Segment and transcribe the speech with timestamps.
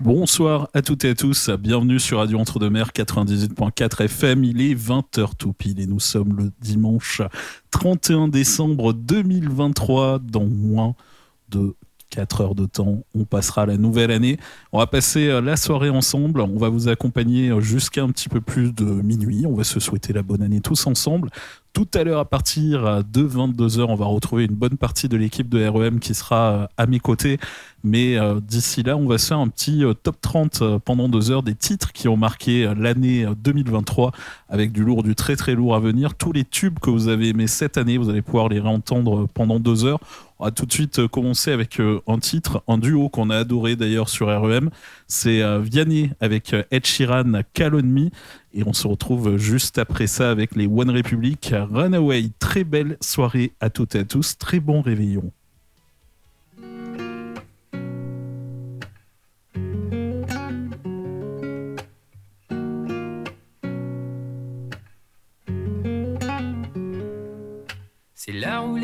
[0.00, 5.36] Bonsoir à toutes et à tous, bienvenue sur Radio Entre-deux-Mers 98.4 FM, il est 20h
[5.36, 7.20] tout pile et nous sommes le dimanche
[7.70, 10.94] 31 décembre 2023 dans moins
[11.50, 11.74] de
[12.08, 14.38] 4 heures de temps, on passera la nouvelle année.
[14.72, 18.30] On va passer euh, la soirée ensemble, on va vous accompagner euh, jusqu'à un petit
[18.30, 21.28] peu plus de minuit, on va se souhaiter la bonne année tous ensemble.
[21.72, 25.48] Tout à l'heure, à partir de 22h, on va retrouver une bonne partie de l'équipe
[25.48, 27.38] de REM qui sera euh, à mes côtés.
[27.82, 31.54] Mais d'ici là, on va se faire un petit top 30 pendant deux heures des
[31.54, 34.12] titres qui ont marqué l'année 2023
[34.50, 36.14] avec du lourd, du très très lourd à venir.
[36.14, 39.58] Tous les tubes que vous avez aimés cette année, vous allez pouvoir les réentendre pendant
[39.58, 40.00] deux heures.
[40.38, 44.10] On va tout de suite commencer avec un titre, un duo qu'on a adoré d'ailleurs
[44.10, 44.68] sur REM.
[45.12, 47.82] C'est Vianney avec Ed Sheeran, Call.
[48.54, 52.30] Et on se retrouve juste après ça avec les One Republic Runaway.
[52.38, 54.38] Très belle soirée à toutes et à tous.
[54.38, 55.32] Très bon réveillon.
[68.14, 68.59] C'est où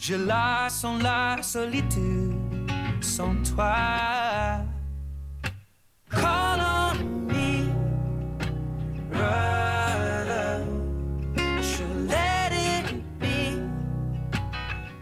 [0.00, 2.32] Je la sens la solitude
[3.00, 4.62] sans toi.
[6.08, 7.68] Call on me,
[9.10, 10.64] brother.
[11.60, 13.60] Should let it be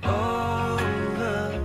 [0.02, 1.60] over.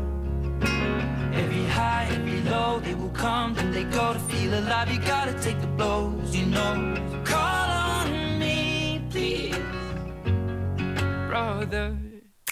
[1.33, 4.91] Every high, every low, they will come, then they go to feel alive.
[4.91, 6.95] You gotta take the blows, you know.
[7.23, 9.55] Call on me, please,
[11.29, 11.95] brother.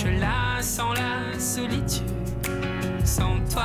[0.00, 2.06] Je la sens la solitude
[3.04, 3.64] sans toi.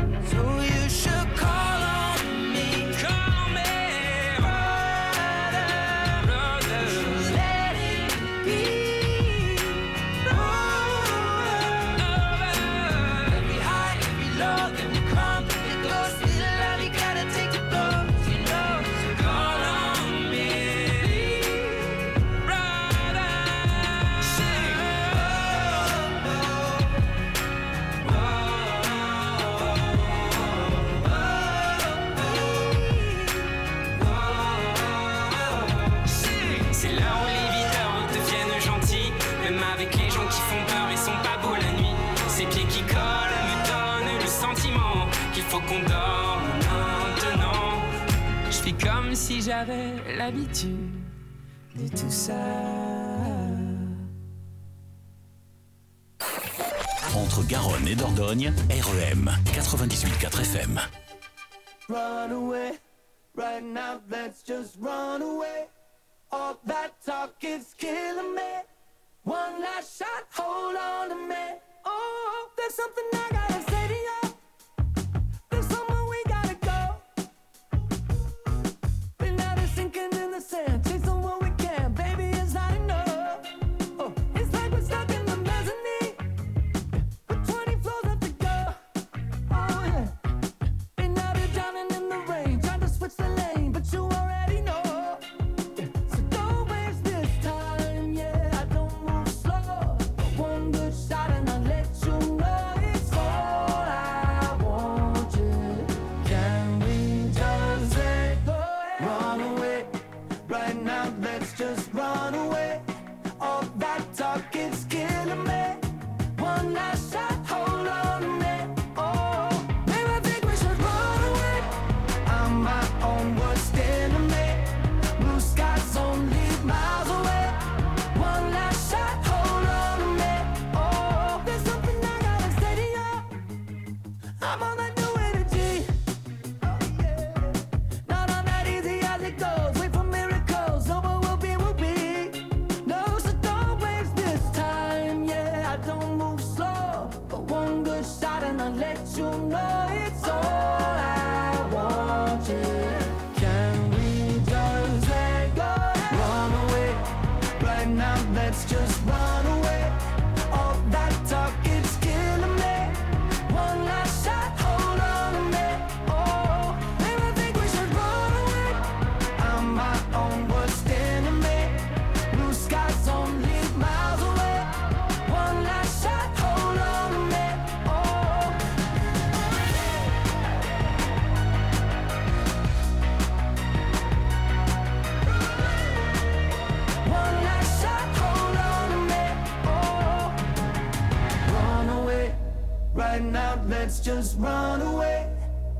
[49.31, 50.91] Si j'avais l'habitude
[51.75, 52.33] de tout ça.
[57.15, 60.81] Entre Garonne et Dordogne, REM 98.4 FM.
[61.87, 62.71] Run away,
[63.35, 65.67] right now, let's just run away.
[66.31, 68.51] All that talk is killing me.
[69.23, 71.59] One last shot, hold on to me.
[71.85, 73.60] Oh, there's something I gotta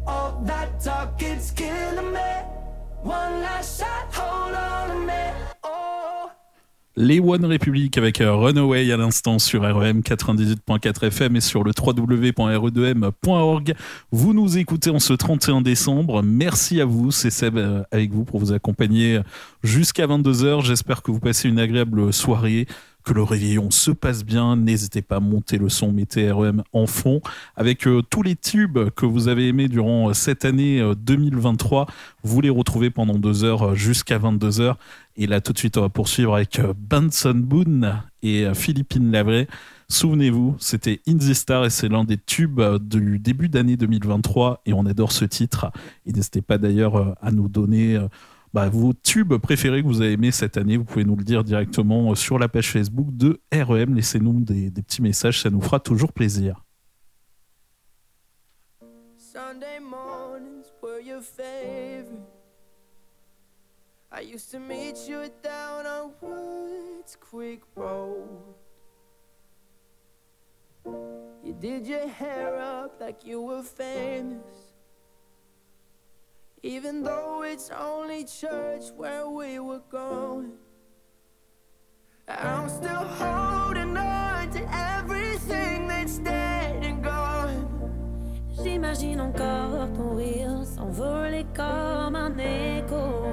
[0.08, 0.84] All that
[2.02, 2.20] me.
[3.04, 5.10] One last shot, hold on.
[5.64, 6.30] Oh.
[6.96, 11.72] Les One Republic avec euh, Runaway à l'instant sur REM 98.4 FM et sur le
[11.78, 13.74] www.re2m.org.
[14.12, 16.24] Vous nous écoutez en ce 31 décembre.
[16.24, 19.20] Merci à vous, c'est Seb euh, avec vous pour vous accompagner
[19.64, 20.64] jusqu'à 22h.
[20.64, 22.66] J'espère que vous passez une agréable soirée
[23.04, 24.56] que le réveillon se passe bien.
[24.56, 27.22] N'hésitez pas à monter le son, mettez REM en fond.
[27.56, 31.86] Avec euh, tous les tubes que vous avez aimés durant euh, cette année 2023, euh,
[32.24, 34.78] vous les retrouvez pendant deux heures jusqu'à 22 heures.
[35.18, 39.48] Et là, tout de suite, on va poursuivre avec Benson Boone et Philippine Lavray.
[39.90, 44.74] Souvenez-vous, c'était In the Star et c'est l'un des tubes du début d'année 2023 et
[44.74, 45.70] on adore ce titre.
[46.06, 48.00] Et n'hésitez pas d'ailleurs à nous donner
[48.54, 50.78] bah, vos tubes préférés que vous avez aimés cette année.
[50.78, 53.96] Vous pouvez nous le dire directement sur la page Facebook de REM.
[53.96, 56.64] Laissez-nous des, des petits messages, ça nous fera toujours plaisir.
[59.18, 62.20] Sunday mornings were your favorite.
[64.12, 68.56] I used to meet you down on Woods Quick Road.
[71.44, 74.71] You did your hair up like you were famous.
[76.64, 80.52] Even though it's only church where we were going,
[82.28, 87.68] I'm still holding on to everything that's dead and gone.
[88.62, 93.26] J'imagine encore ton rire s'envoler comme un écho.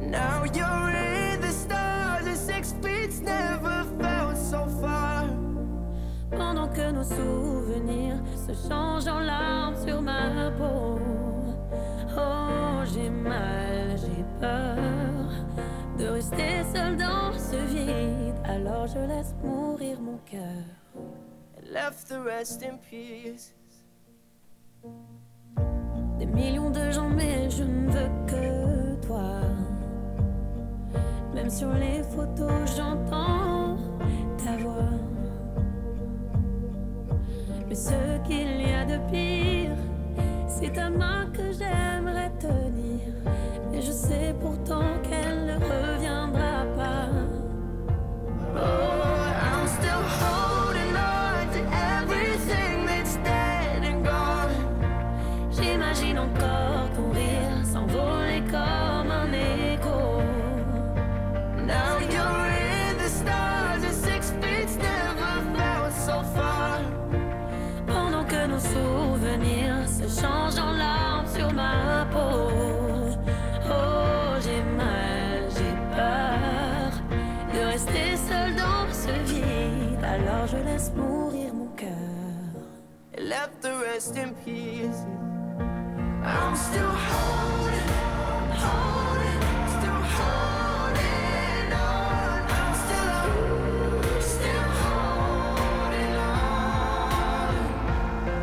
[0.00, 5.28] Now you're in the stars, and six feet never felt so far.
[6.32, 11.31] Pendant que nos souvenirs se changent en larmes sur ma peau.
[12.92, 14.76] J'ai mal, j'ai peur
[15.98, 18.34] de rester seul dans ce vide.
[18.44, 20.64] Alors je laisse mourir mon cœur.
[21.72, 23.54] Left the rest in peace.
[26.18, 29.40] Des millions de gens, mais je ne veux que toi.
[31.34, 33.78] Même sur les photos, j'entends
[34.36, 34.98] ta voix.
[37.68, 39.78] Mais ce qu'il y a de pire
[40.62, 42.91] c'est ta main que j'aimerais tenir.
[43.74, 47.08] Et je sais pourtant qu'elle ne reviendra pas.
[48.54, 50.51] Oh, I'm still holding
[80.46, 81.88] je laisse mourir mon cœur.
[83.18, 85.04] Left the rest in peace.
[86.24, 87.92] I'm still holding,
[88.62, 89.42] holding,
[89.76, 92.42] still holding on.
[92.58, 93.12] I'm still,
[94.20, 97.54] still holding on.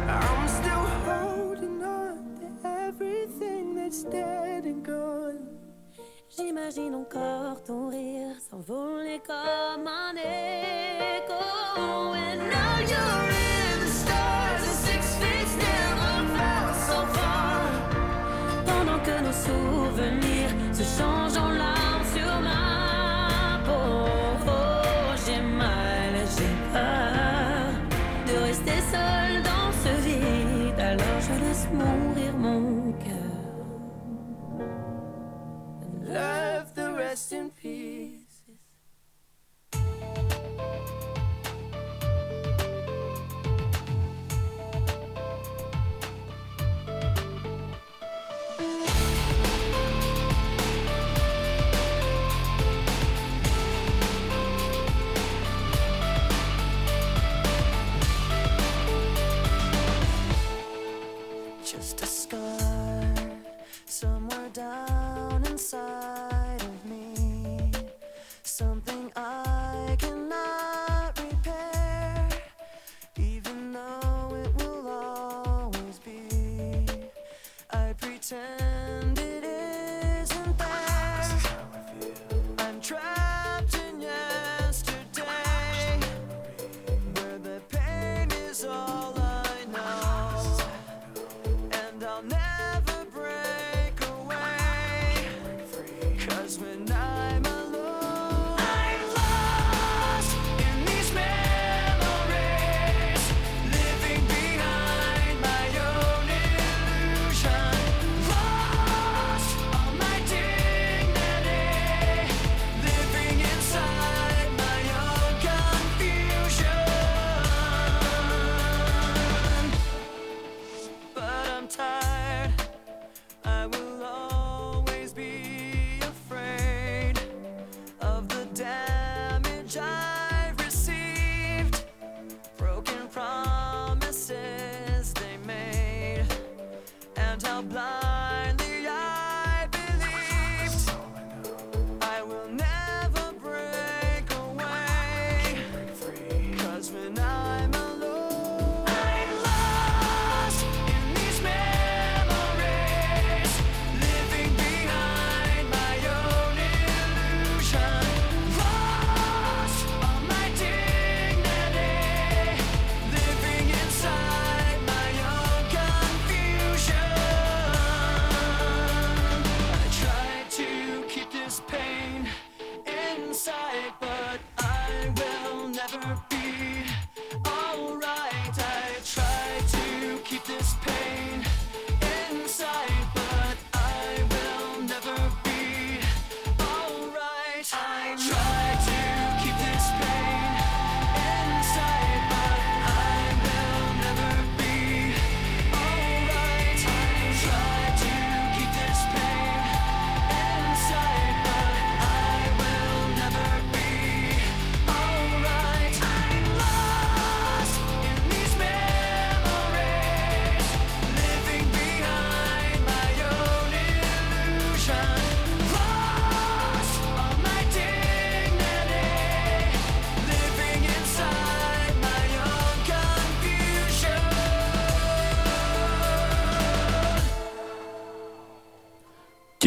[0.08, 5.48] I'm still holding on to everything that's dead and gone.
[6.30, 11.49] J'imagine encore ton rire s'envoler comme un écho.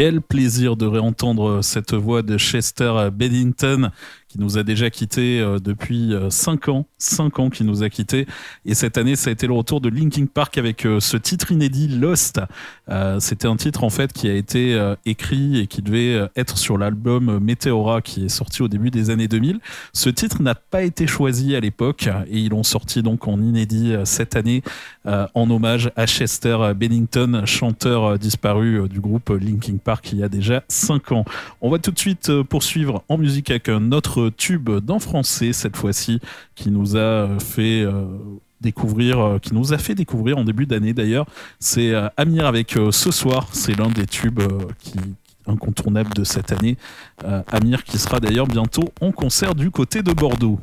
[0.02, 3.92] Quel plaisir de réentendre cette voix de Chester Bennington
[4.26, 8.26] qui nous a déjà quitté euh, depuis 5 ans, 5 ans qu'il nous a quitté
[8.64, 11.52] et cette année ça a été le retour de Linkin Park avec euh, ce titre
[11.52, 12.40] inédit Lost.
[12.88, 16.28] Euh, C'était un titre en fait qui a été euh, écrit et qui devait euh,
[16.34, 19.60] être sur l'album Meteora qui est sorti au début des années 2000.
[19.92, 23.92] Ce titre n'a pas été choisi à l'époque et ils l'ont sorti donc en inédit
[23.92, 24.62] euh, cette année
[25.04, 30.18] euh, en hommage à Chester Bennington, chanteur euh, disparu euh, du groupe Linkin Park il
[30.18, 31.24] y a déjà 5 ans.
[31.60, 35.76] On va tout de suite poursuivre en musique avec un autre tube d'un français cette
[35.76, 36.20] fois-ci
[36.54, 37.84] qui nous a fait
[38.60, 41.26] découvrir, qui nous a fait découvrir en début d'année d'ailleurs.
[41.58, 44.40] C'est Amir avec Ce soir, c'est l'un des tubes
[44.78, 44.98] qui
[45.46, 46.76] incontournables de cette année.
[47.50, 50.60] Amir qui sera d'ailleurs bientôt en concert du côté de Bordeaux.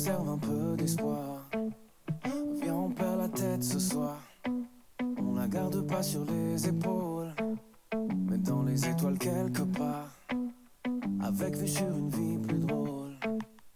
[0.00, 1.48] Pour qu'elle nous serve un peu d'espoir.
[2.62, 4.18] Viens, on perd la tête ce soir.
[5.18, 7.32] On la garde pas sur les épaules,
[8.28, 10.08] mais dans les étoiles quelque part.
[11.22, 13.12] Avec vue sur une vie plus drôle.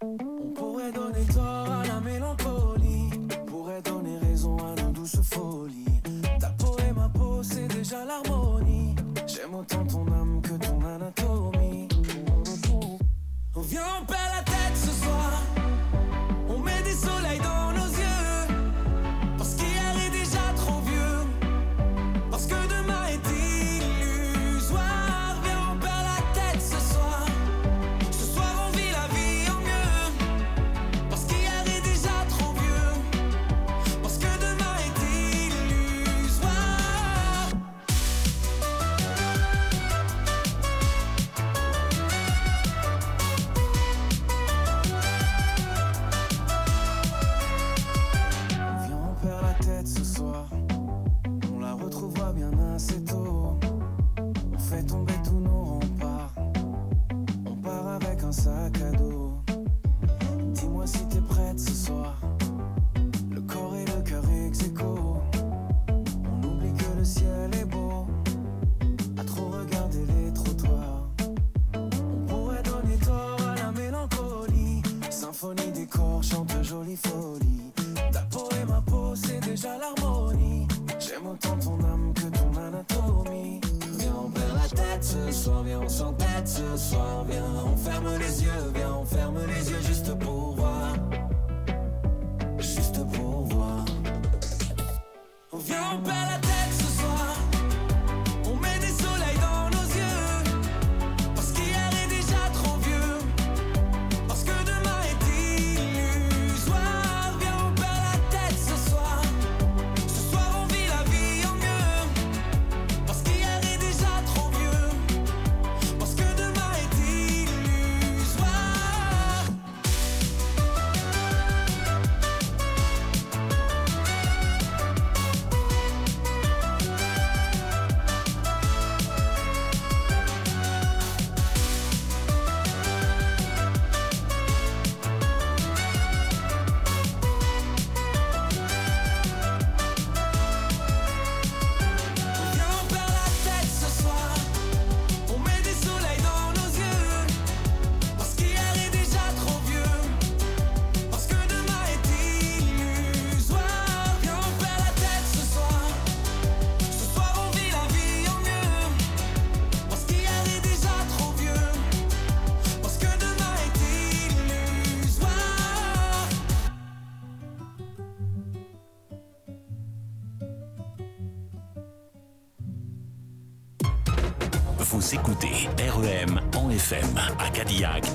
[0.02, 1.74] On pourrait donner tort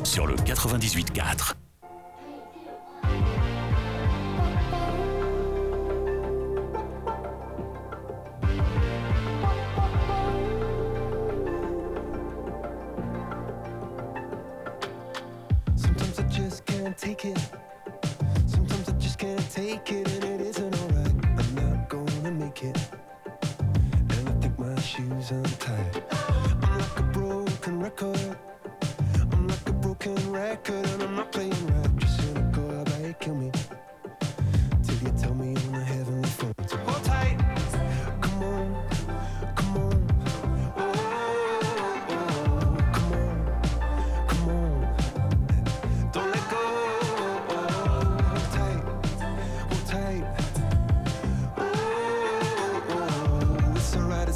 [0.09, 1.58] sur le 98.4.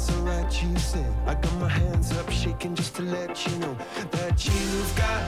[0.04, 1.14] it's alright, you said.
[1.26, 3.74] I got my hands up shaking just to let you know
[4.10, 5.22] that you've got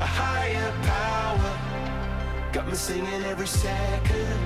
[0.00, 2.52] a higher power.
[2.52, 4.40] Got me singing every second,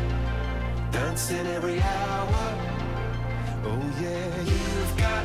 [0.92, 2.54] dancing every hour.
[3.64, 5.24] Oh yeah, you've got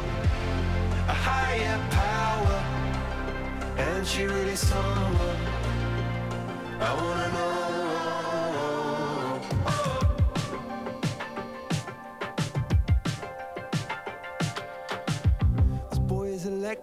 [1.07, 2.57] a higher power,
[3.77, 5.37] and she really someone
[6.79, 7.61] I wanna know.
[9.67, 10.11] Oh.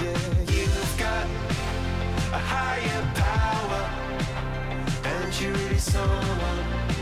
[0.00, 1.26] You've got
[2.32, 3.82] a higher power,
[5.04, 7.01] and you really someone.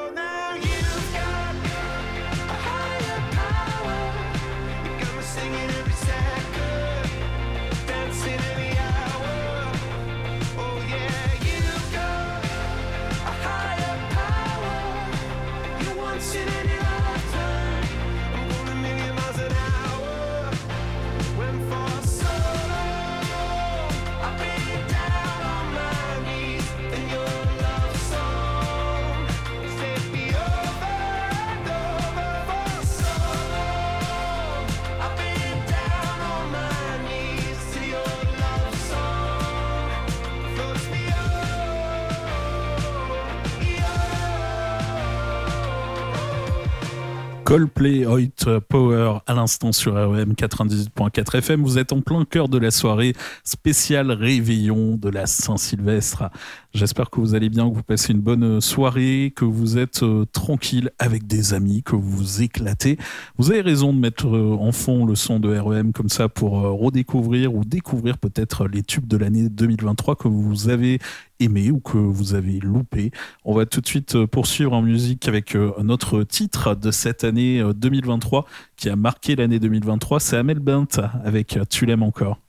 [47.51, 51.63] Coldplay White Power à l'instant sur REM 98.4 FM.
[51.63, 53.11] Vous êtes en plein cœur de la soirée
[53.43, 56.29] spéciale réveillon de la Saint-Sylvestre.
[56.73, 60.25] J'espère que vous allez bien, que vous passez une bonne soirée, que vous êtes euh,
[60.31, 62.97] tranquille avec des amis, que vous vous éclatez.
[63.37, 66.65] Vous avez raison de mettre euh, en fond le son de REM comme ça pour
[66.65, 70.99] euh, redécouvrir ou découvrir peut-être les tubes de l'année 2023 que vous avez
[71.41, 73.11] aimé ou que vous avez loupé.
[73.43, 77.23] On va tout de suite euh, poursuivre en musique avec euh, notre titre de cette
[77.23, 78.43] année 2023 euh,
[78.75, 80.19] qui a marqué l'année 2023.
[80.19, 80.87] C'est Amel Bent
[81.23, 82.39] avec Tu l'aimes encore.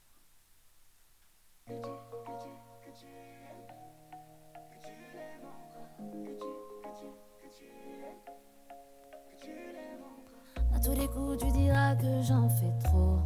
[10.83, 13.21] Tous les coups, tu diras que j'en fais trop.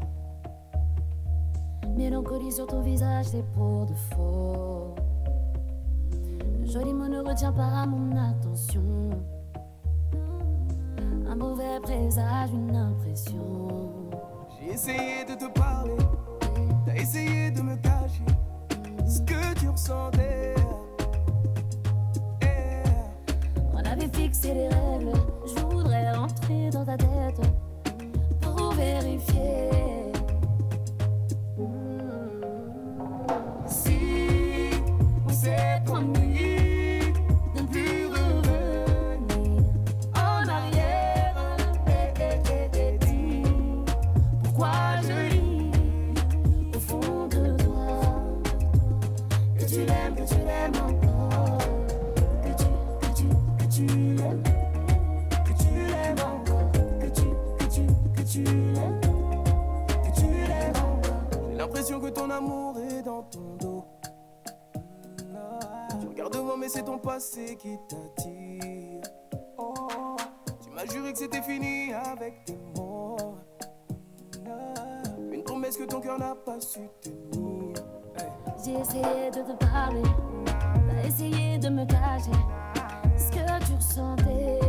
[1.98, 4.97] Mélancolie sur ton visage, c'est pour de faux
[6.68, 9.10] joli mot ne retient pas mon attention.
[11.30, 14.10] Un mauvais présage, une impression.
[14.60, 15.98] J'ai essayé de te parler,
[16.86, 18.26] t'as essayé de me cacher
[19.08, 20.56] ce que tu ressentais.
[23.74, 25.14] On avait fixé les règles,
[25.46, 27.40] je voudrais rentrer dans ta tête
[28.42, 30.07] pour vérifier.
[67.88, 69.02] T'attire.
[70.62, 73.18] Tu m'as juré que c'était fini avec tes mots.
[75.32, 77.76] Une promesse que ton cœur n'a pas su tenir.
[78.64, 80.02] J'ai essayé de te parler,
[81.06, 82.32] essayé de me cacher
[83.18, 84.67] ce que tu ressentais.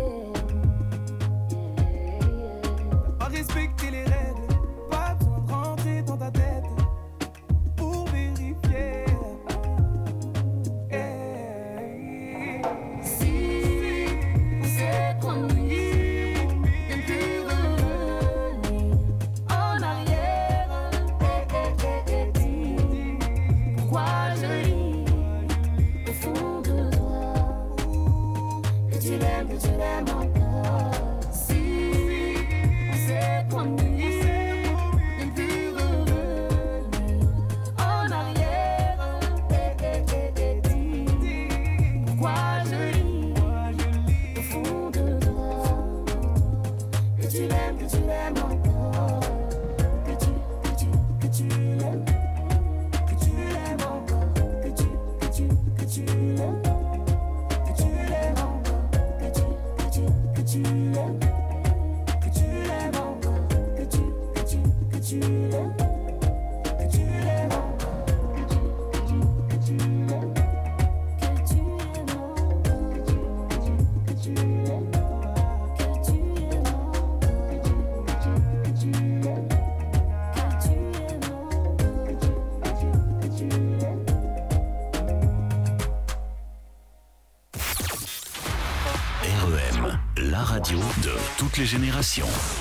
[91.98, 92.57] Les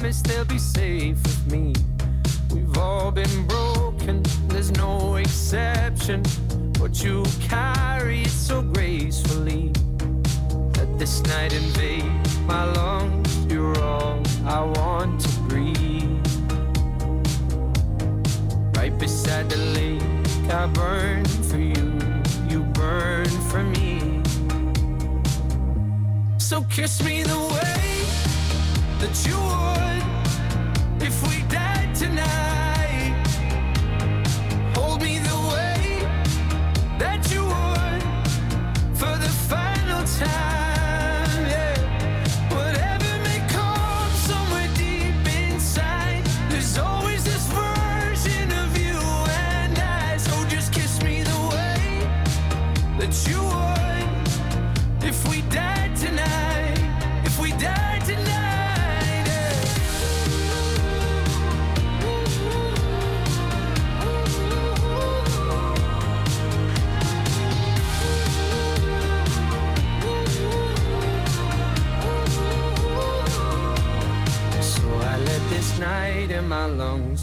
[0.00, 1.74] promise they'll be safe with me.
[2.54, 6.22] We've all been broken, there's no exception.
[6.78, 9.72] But you carry it so gracefully.
[10.76, 12.04] Let this night invade
[12.46, 13.44] my lungs.
[13.52, 16.26] You're all I want to breathe.
[18.76, 21.88] Right beside the lake, I burn for you.
[22.48, 24.22] You burn for me.
[26.38, 27.89] So kiss me the way
[29.00, 30.19] that you would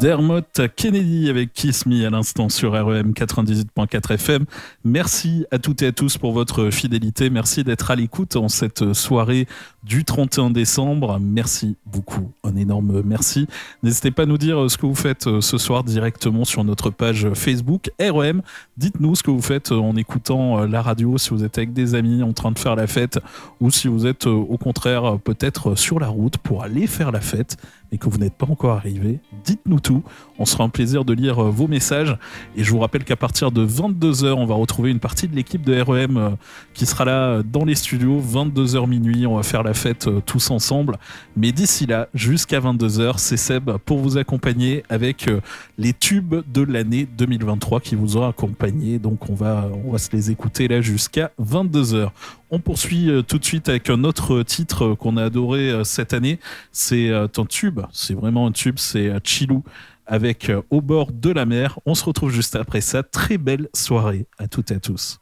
[0.00, 0.42] Dermot
[0.76, 4.44] Kennedy avec Kiss Me à l'instant sur REM 98.4 FM.
[4.84, 7.30] Merci à toutes et à tous pour votre fidélité.
[7.30, 9.48] Merci d'être à l'écoute en cette soirée
[9.82, 11.18] du 31 décembre.
[11.20, 12.30] Merci beaucoup.
[12.44, 13.48] Un énorme merci.
[13.82, 16.90] N'hésitez pas à nous dire ce que vous faites euh, ce soir directement sur notre
[16.90, 18.42] page Facebook REM.
[18.76, 21.96] Dites-nous ce que vous faites en écoutant euh, la radio, si vous êtes avec des
[21.96, 23.18] amis en train de faire la fête
[23.60, 27.10] ou si vous êtes euh, au contraire euh, peut-être sur la route pour aller faire
[27.10, 27.56] la fête
[27.92, 30.02] et que vous n'êtes pas encore arrivé, dites-nous tout.
[30.38, 32.16] On sera un plaisir de lire euh, vos messages.
[32.56, 35.62] Et je vous rappelle qu'à partir de 22h, on va retrouver une partie de l'équipe
[35.62, 36.30] de REM euh,
[36.74, 38.20] qui sera là euh, dans les studios.
[38.20, 40.98] 22h minuit, on va faire la fête tous ensemble.
[41.36, 45.30] Mais d'ici là, jusqu'à 22h, c'est Seb pour vous accompagner avec
[45.78, 48.98] les tubes de l'année 2023 qui vous aura accompagné.
[48.98, 52.10] Donc on va, on va se les écouter là jusqu'à 22h.
[52.50, 56.14] On poursuit euh, tout de suite avec un autre titre qu'on a adoré euh, cette
[56.14, 56.40] année.
[56.72, 59.64] C'est euh, un tube, c'est vraiment un tube, c'est Chilou
[60.06, 61.78] avec Au bord de la mer.
[61.84, 63.02] On se retrouve juste après ça.
[63.02, 65.20] Très belle soirée à toutes et à tous.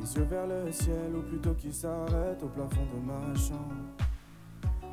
[0.00, 4.13] Les yeux vers le ciel, ou plutôt au plafond de ma chambre.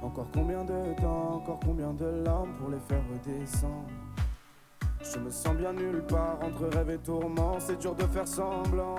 [0.03, 3.87] Encore combien de temps, encore combien de larmes pour les faire redescendre.
[5.01, 8.97] Je me sens bien nulle part entre rêve et tourment, c'est dur de faire semblant.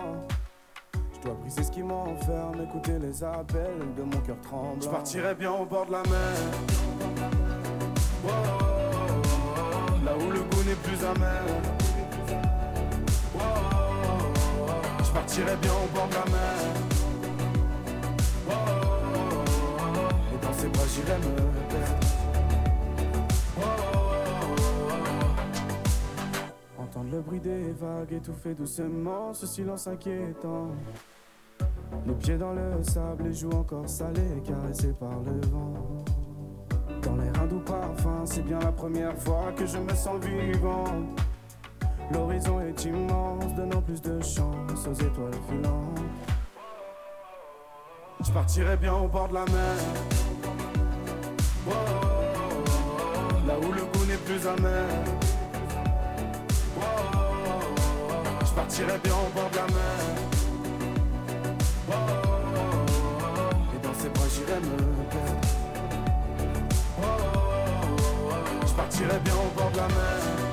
[1.14, 4.80] Je dois briser ce qui m'enferme, écouter les appels de mon cœur tremblant.
[4.80, 6.36] Je partirai bien au bord de la mer.
[10.04, 11.42] Là où le goût n'est plus amer.
[15.04, 16.81] Je partirai bien au bord de la mer.
[20.86, 21.34] J'irai me
[21.68, 22.06] perdre.
[26.78, 30.68] Entendre le bruit des vagues étouffer doucement ce silence inquiétant.
[32.06, 35.74] Les pieds dans le sable, les joues encore salées, caressées par le vent.
[37.02, 40.84] Dans l'air un doux parfum, c'est bien la première fois que je me sens vivant.
[42.12, 46.00] L'horizon est immense, donnant plus de chance aux étoiles filantes.
[48.24, 50.31] Je partirai bien au bord de la mer.
[53.46, 54.88] Là où le goût n'est plus amer
[58.44, 59.98] Je partirai bien au bord de la mer.
[63.74, 64.76] Et dans ses bras j'irai me
[65.10, 65.48] perdre.
[68.66, 70.51] Je partirai bien au bord de la mer.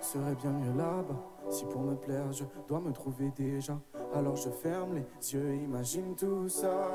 [0.00, 1.50] Serais bien mieux là-bas.
[1.50, 3.78] Si pour me plaire, je dois me trouver déjà.
[4.14, 6.90] Alors je ferme les yeux, imagine tout ça.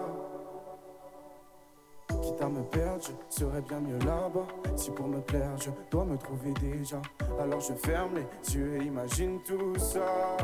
[2.22, 4.48] Quitte à me perdre, je serais bien mieux là-bas.
[4.76, 7.02] Si pour me plaire, je dois me trouver déjà.
[7.40, 10.38] Alors je ferme les yeux et imagine tout ça.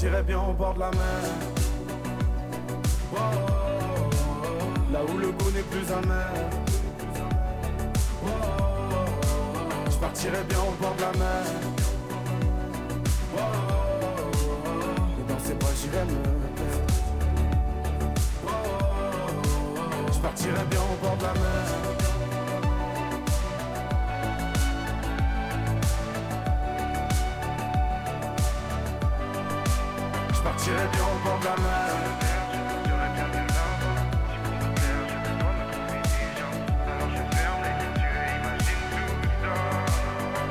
[0.00, 1.20] Partirais bien au bord de la mer.
[4.90, 6.32] Là où le goût n'est plus amer.
[9.90, 11.44] Je partirais bien au bord de la mer.
[15.18, 16.22] Et dans ces bras j'irais me.
[20.14, 22.29] Je partirais bien au bord de la mer.
[30.50, 31.90] Partirais bien au bord de la mer.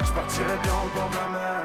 [0.05, 1.63] Je partirais bien au bord de la mer.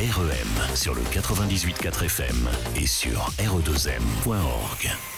[0.00, 5.17] REM sur le 98.4 FM et sur re2m.org.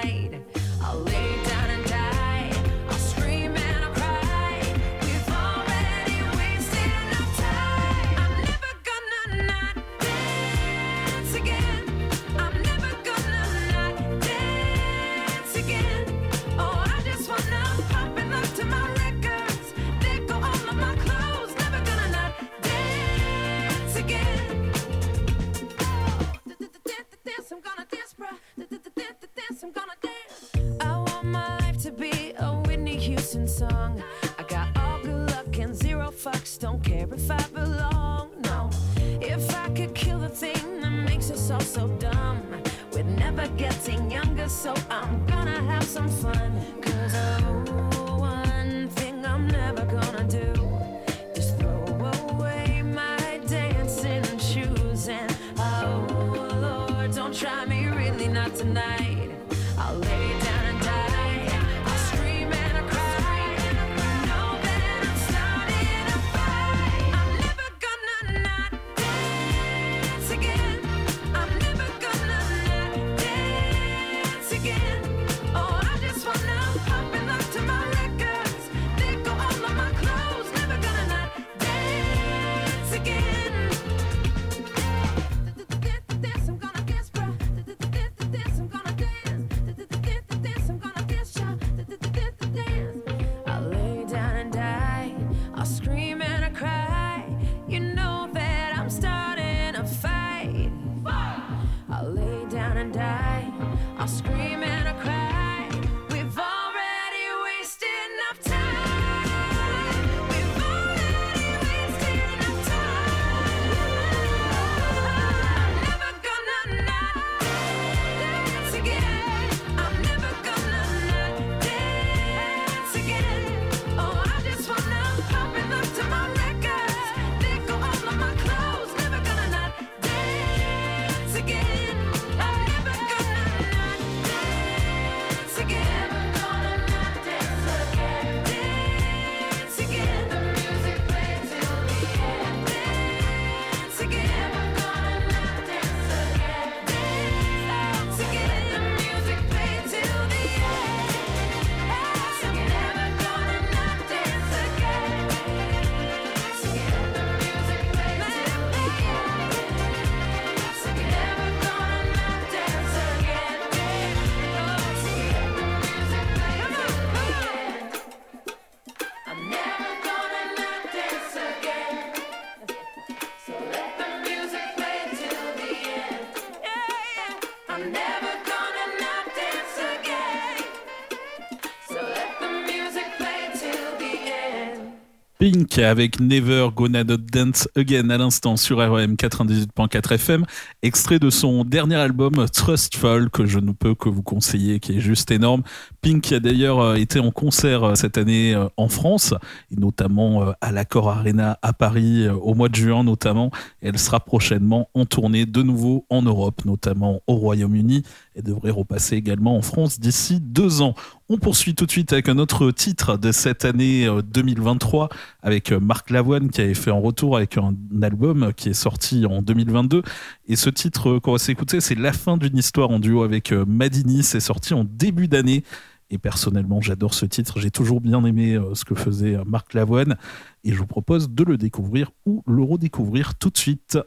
[185.51, 190.45] Pink avec Never Gonna Dance Again à l'instant sur REM 98.4 FM,
[190.81, 194.99] extrait de son dernier album Trustful que je ne peux que vous conseiller, qui est
[195.01, 195.63] juste énorme.
[196.01, 199.33] Pink a d'ailleurs euh, été en concert euh, cette année euh, en France,
[199.75, 203.51] notamment à l'Accord Arena à Paris au mois de juin notamment.
[203.81, 208.03] Elle sera prochainement en tournée de nouveau en Europe, notamment au Royaume-Uni,
[208.35, 210.95] et devrait repasser également en France d'ici deux ans.
[211.33, 215.07] On poursuit tout de suite avec un autre titre de cette année 2023 euh,
[215.41, 219.25] avec euh, Marc Lavoine qui avait fait un retour avec un album qui est sorti
[219.25, 220.03] en 2022.
[220.49, 223.53] Et ce titre euh, qu'on va s'écouter, c'est La fin d'une histoire en duo avec
[223.53, 224.23] Madini.
[224.23, 225.63] C'est sorti en début d'année.
[226.09, 227.61] Et personnellement, j'adore ce titre.
[227.61, 230.17] J'ai toujours bien aimé ce que faisait Marc Lavoine.
[230.65, 233.97] Et je vous propose de le découvrir ou le redécouvrir tout de suite.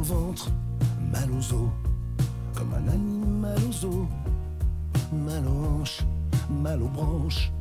[0.00, 0.50] Au ventre,
[1.12, 1.70] mal aux os,
[2.54, 4.06] comme un animal aux os,
[5.12, 6.02] mal aux hanches,
[6.48, 7.52] mal aux branches,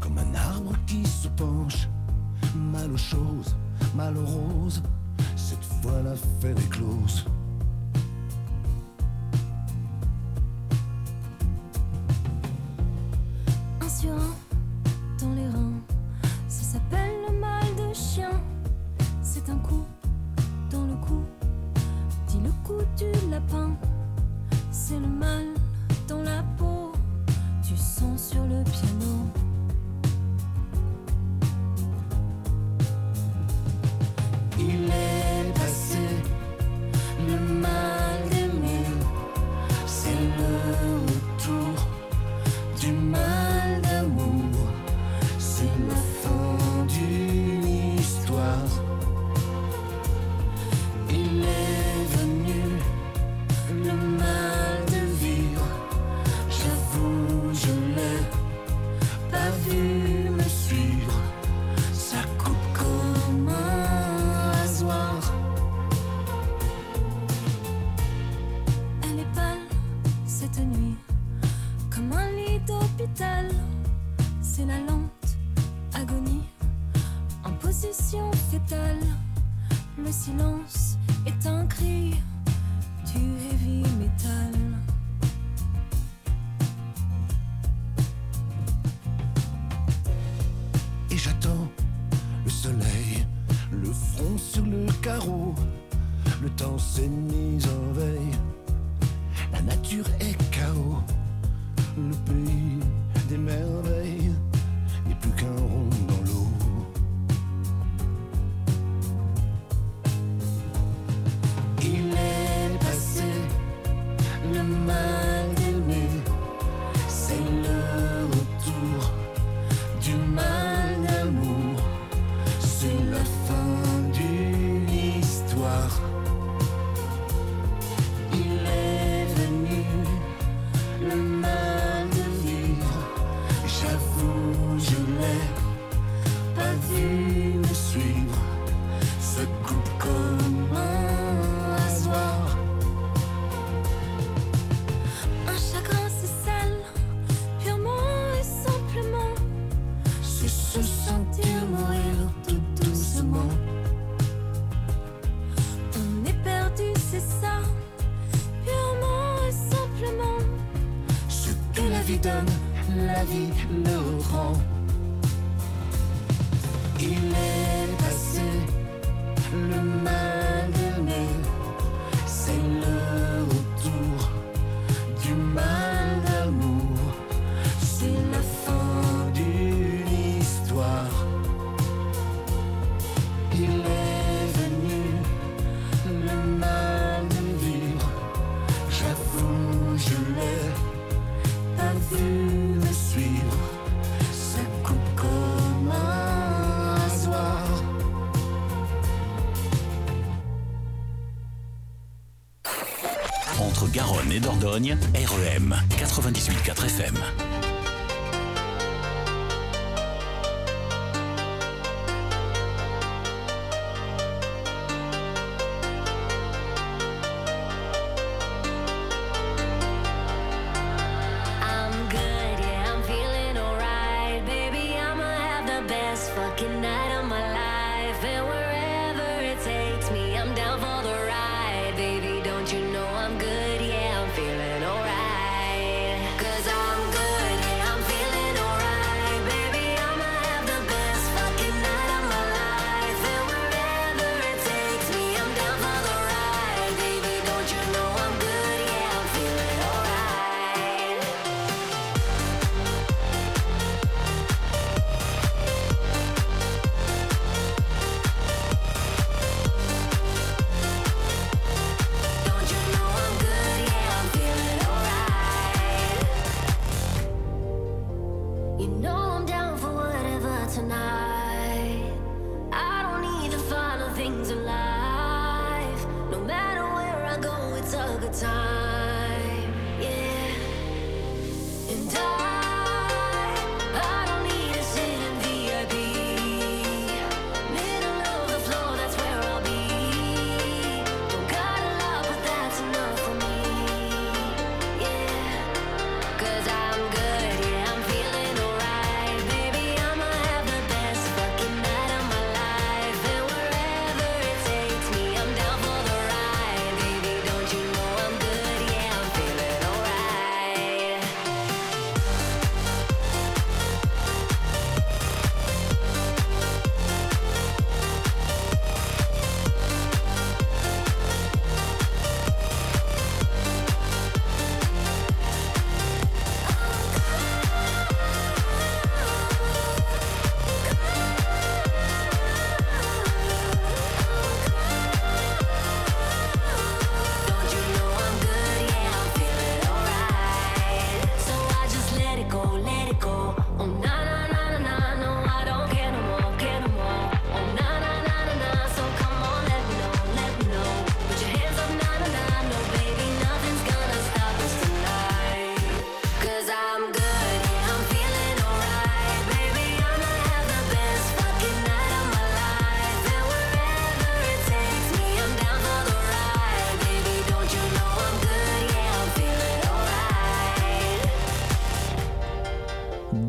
[0.00, 1.88] comme un arbre qui se penche,
[2.54, 3.56] mal aux choses,
[3.94, 4.82] mal aux roses,
[5.36, 7.24] cette fois l'affaire est close.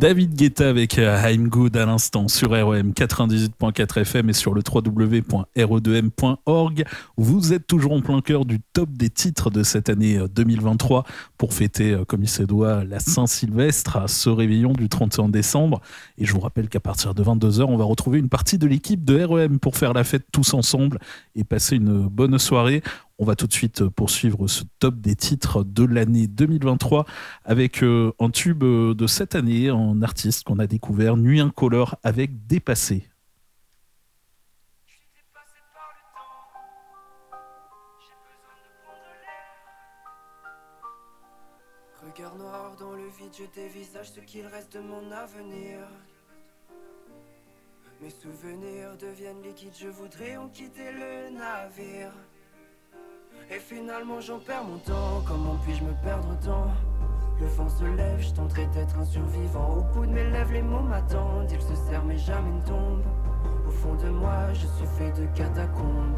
[0.07, 4.61] David Guetta avec euh, I'm Good à l'instant sur REM 98.4 FM et sur le
[4.61, 6.85] www.re2m.org.
[7.17, 11.05] Vous êtes toujours en plein cœur du top des titres de cette année euh, 2023
[11.39, 15.81] pour fêter, euh, comme il se doit, la Saint-Sylvestre à ce réveillon du 31 décembre.
[16.19, 19.03] Et je vous rappelle qu'à partir de 22h, on va retrouver une partie de l'équipe
[19.03, 20.99] de REM pour faire la fête tous ensemble
[21.35, 22.83] et passer une bonne soirée.
[23.19, 27.07] On va tout de suite poursuivre ce top des titres de l'année 2023
[27.45, 31.95] avec euh, un tube euh, de cette année, un artiste qu'on a découvert, Nuit Incolore
[32.03, 33.07] avec Dépassé.
[42.03, 45.79] Regard noir dans le vide, je dévisage ce qu'il reste de mon avenir.
[48.01, 52.13] Mes souvenirs deviennent liquides, je voudrais en quitter le navire.
[53.49, 56.71] Et finalement j'en perds mon temps, comment puis-je me perdre autant
[57.39, 59.77] Le vent se lève, je tenterai d'être un survivant.
[59.77, 63.05] Au bout de mes lèvres, les mots m'attendent, ils se serrent mais jamais ne tombent.
[63.67, 66.17] Au fond de moi, je suis fait de catacombes.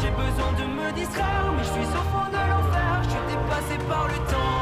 [0.00, 3.02] J'ai besoin de me distraire, mais je suis au fond de l'enfer.
[3.02, 4.61] Je suis dépassé par le temps.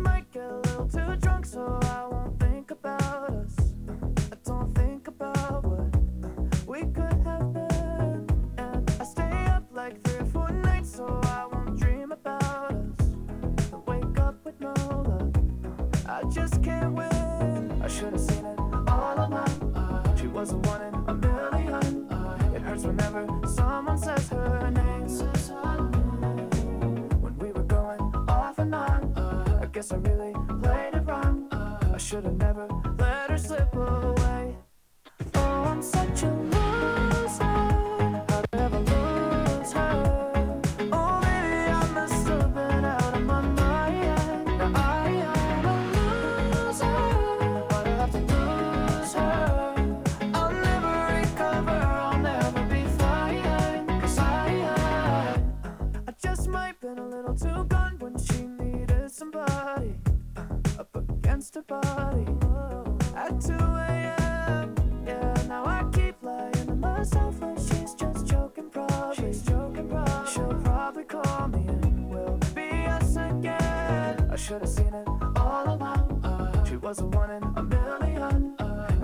[0.00, 3.54] might get a little too drunk, so I won't think about us.
[4.32, 8.26] I don't think about what we could have been.
[9.00, 13.12] I stay up like three or four nights, so I won't dream about us.
[13.86, 14.74] Wake up with no
[15.08, 15.36] luck.
[16.06, 17.82] I just can't win.
[17.82, 20.16] I should have seen it all along.
[20.18, 22.06] She was the one in a million.
[22.54, 25.08] It hurts whenever someone says her name.
[29.80, 31.48] Guess I really played it wrong.
[31.50, 32.68] I should have never
[32.98, 34.54] let her slip away.
[35.36, 36.39] Oh, I'm such a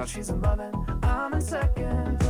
[0.07, 2.26] she's in love and I'm in second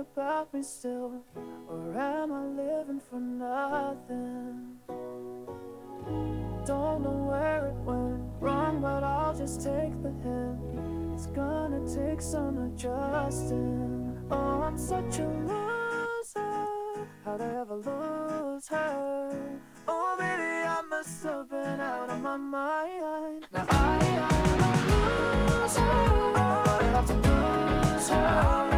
[0.00, 1.22] about me still?
[1.68, 4.78] Or am I living for nothing?
[6.64, 10.58] Don't know where it went wrong, but I'll just take the hint.
[11.14, 14.16] It's gonna take some adjusting.
[14.30, 17.06] Oh, I'm such a loser.
[17.24, 19.58] How'd I ever lose her?
[19.86, 23.46] Oh, maybe I must have been out of my mind.
[23.52, 25.80] Now I am a loser.
[25.80, 28.69] Oh, I have to lose her.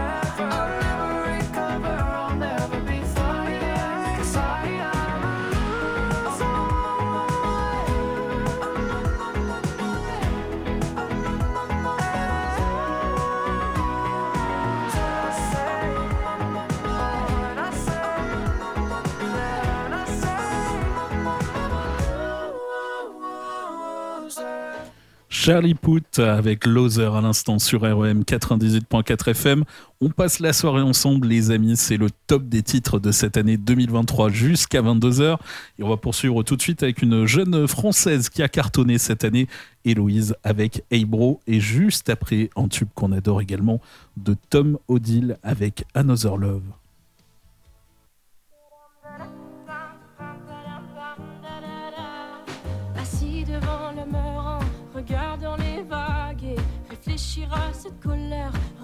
[25.44, 29.64] Charlie Puth avec Loser à l'instant sur REM 98.4 FM.
[30.00, 31.76] On passe la soirée ensemble, les amis.
[31.76, 35.38] C'est le top des titres de cette année 2023 jusqu'à 22h.
[35.80, 39.24] Et on va poursuivre tout de suite avec une jeune française qui a cartonné cette
[39.24, 39.48] année,
[39.84, 41.40] Héloïse, avec Hey Bro.
[41.48, 43.80] Et juste après, un tube qu'on adore également
[44.16, 46.62] de Tom Odile avec Another Love.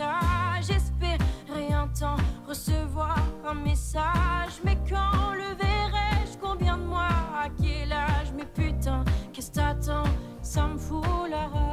[0.00, 0.70] visage.
[0.70, 4.60] Espérer un temps, recevoir un message.
[4.64, 6.38] Mais quand le verrai-je?
[6.40, 7.08] Combien de mois?
[7.36, 8.32] À quel âge?
[8.36, 10.08] Mais putain, qu'est-ce que t'attends?
[10.42, 11.69] Ça me fout la rage.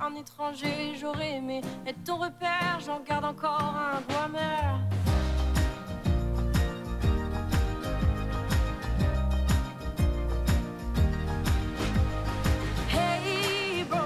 [0.00, 4.80] Un étranger, j'aurais aimé être ton repère, j'en garde encore un goût amer.
[12.90, 13.98] Hey bro,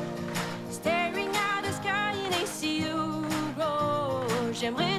[0.71, 2.15] staring at the sky
[3.57, 4.92] bro.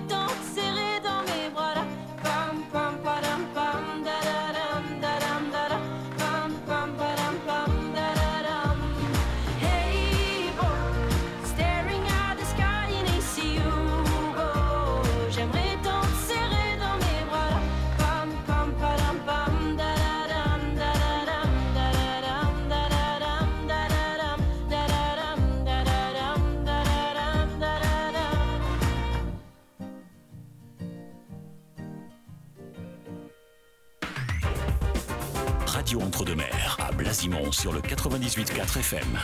[37.53, 39.19] Sur le 98.4 FM.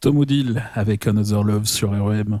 [0.00, 2.40] Tom Odile avec Another Love sur REM.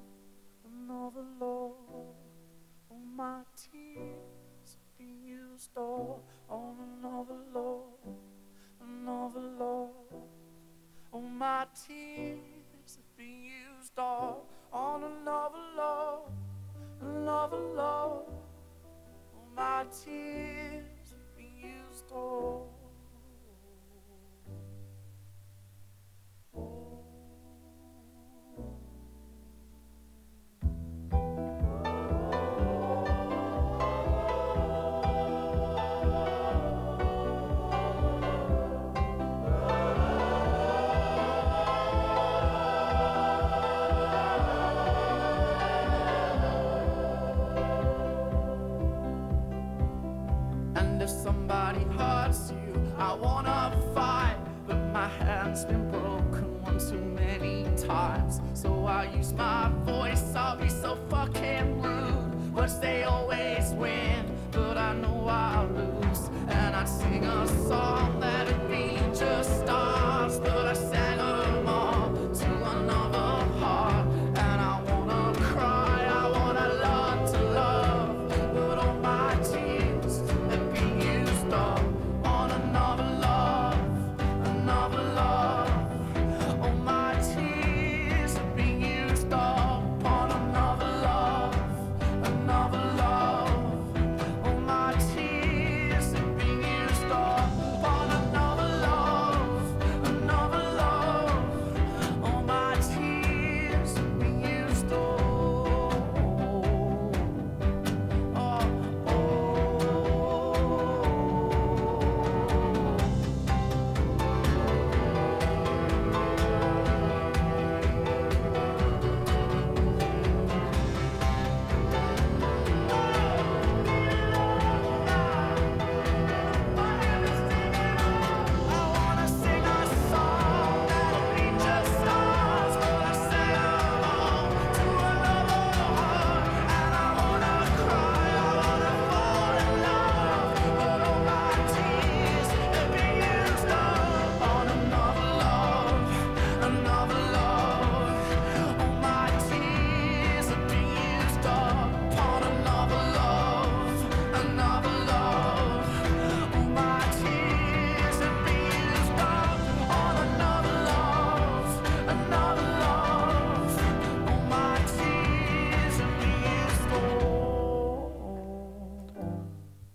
[0.91, 2.15] another love.
[2.89, 8.15] All my tears have been used up on another love,
[8.81, 9.89] another love.
[11.13, 12.39] All my tears
[12.97, 16.31] have been used all on another love,
[17.01, 18.27] another love.
[19.33, 22.69] All my tears have been used all.
[26.53, 26.90] And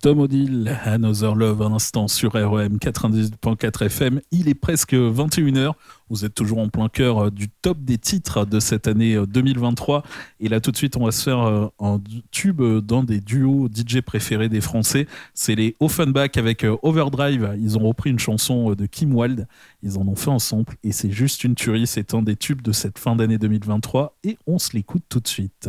[0.07, 4.21] Tom Odile, Another Love à l'instant sur REM 98.4 FM.
[4.31, 5.73] Il est presque 21h.
[6.11, 9.97] Vous êtes toujours en plein cœur euh, du top des titres de cette année 2023.
[9.97, 10.03] Euh,
[10.39, 12.01] Et là, tout de suite, on va se faire euh, un
[12.31, 15.09] tube dans des duos DJ préférés des Français.
[15.35, 17.57] C'est les Offenbach avec Overdrive.
[17.61, 19.49] Ils ont repris une chanson de Kim Wilde.
[19.83, 20.75] Ils en ont fait ensemble.
[20.85, 21.89] Et c'est juste une tuerie.
[21.89, 24.17] C'est un des tubes de cette fin d'année 2023.
[24.23, 25.69] Et on se l'écoute tout de suite.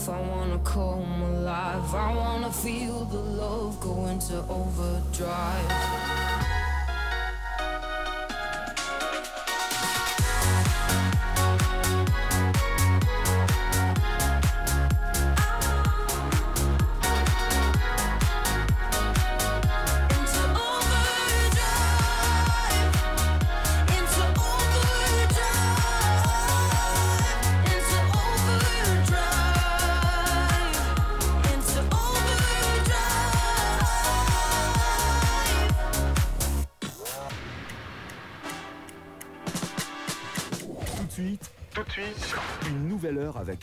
[0.00, 1.94] If I wanna come alive.
[1.94, 6.29] I wanna feel the love go into overdrive.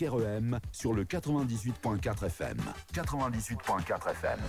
[0.02, 2.58] REM sur le 98.4 FM.
[2.94, 4.40] 98.4 FM.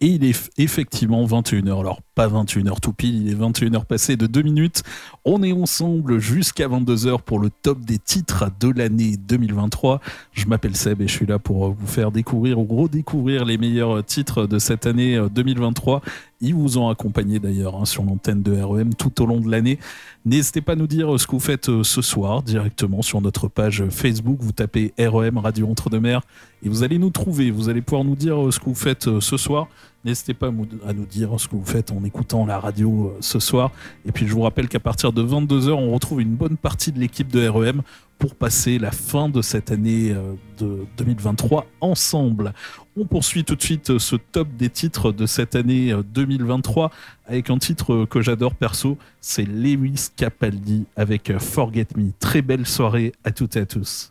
[0.00, 1.80] Et il est effectivement 21h.
[1.80, 4.82] Alors, pas 21h tout pile, il est 21h passé de 2 minutes.
[5.24, 10.00] On est ensemble jusqu'à 22h pour le top des titres de l'année 2023.
[10.32, 14.04] Je m'appelle Seb et je suis là pour vous faire découvrir ou redécouvrir les meilleurs
[14.04, 16.02] titres de cette année 2023.
[16.40, 19.78] Ils vous ont accompagné d'ailleurs hein, sur l'antenne de REM tout au long de l'année.
[20.24, 23.48] N'hésitez pas à nous dire ce que vous faites euh, ce soir directement sur notre
[23.48, 24.38] page Facebook.
[24.40, 26.22] Vous tapez REM Radio Entre-deux-Mers
[26.62, 27.50] et vous allez nous trouver.
[27.50, 29.68] Vous allez pouvoir nous dire euh, ce que vous faites euh, ce soir.
[30.08, 33.70] N'hésitez pas à nous dire ce que vous faites en écoutant la radio ce soir.
[34.06, 36.98] Et puis je vous rappelle qu'à partir de 22h, on retrouve une bonne partie de
[36.98, 37.82] l'équipe de REM
[38.18, 40.14] pour passer la fin de cette année
[40.58, 42.54] de 2023 ensemble.
[42.96, 46.90] On poursuit tout de suite ce top des titres de cette année 2023
[47.26, 52.12] avec un titre que j'adore perso, c'est Lewis Capaldi avec Forget Me.
[52.18, 54.10] Très belle soirée à toutes et à tous.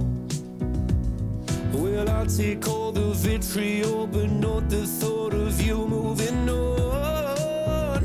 [1.73, 8.01] Well, I'll take all the vitriol, but not the thought of you moving on.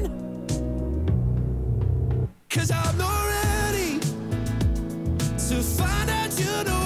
[2.48, 3.98] Cause I'm not ready
[5.48, 6.85] to find out you know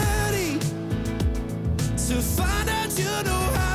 [2.11, 3.70] to find out you know how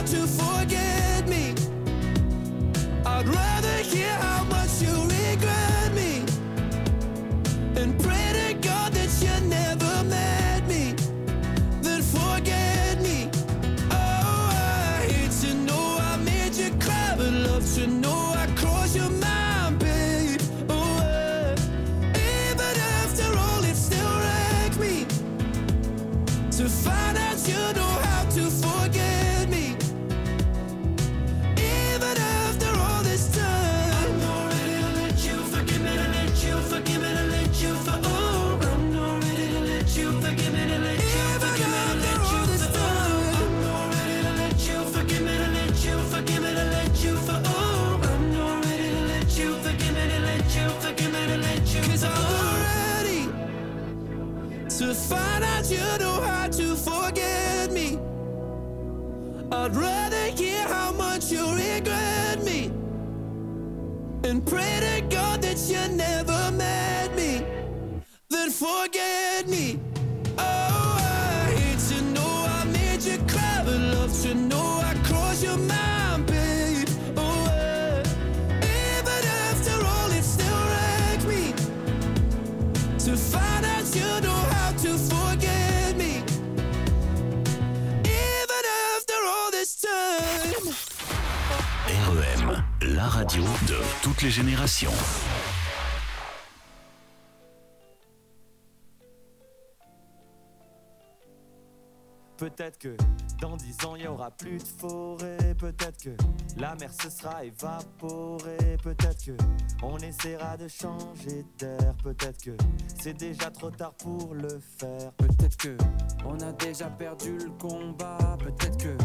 [102.57, 102.97] Peut-être que
[103.39, 106.17] dans dix ans il y aura plus de forêt, peut-être que
[106.57, 109.37] la mer se sera évaporée, peut-être que
[109.83, 112.53] on essaiera de changer d'air, peut-être que
[112.99, 115.13] c'est déjà trop tard pour le faire.
[115.19, 115.77] Peut-être que
[116.25, 118.39] on a déjà perdu le combat.
[118.39, 118.97] Peut-être que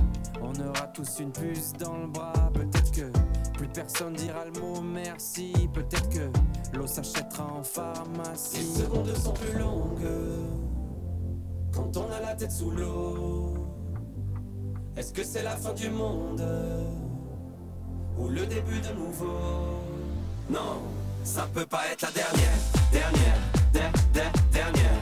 [0.41, 2.51] on aura tous une puce dans le bras.
[2.53, 3.11] Peut-être que
[3.57, 5.51] plus personne dira le mot merci.
[5.73, 8.59] Peut-être que l'eau s'achètera en pharmacie.
[8.59, 10.07] Les secondes sont plus longues
[11.73, 13.53] quand on a la tête sous l'eau.
[14.97, 16.43] Est-ce que c'est la fin du monde
[18.17, 19.79] ou le début de nouveau?
[20.49, 20.81] Non,
[21.23, 22.57] ça peut pas être la dernière,
[22.91, 23.37] dernière,
[23.73, 25.01] der- der- dernière, dernière,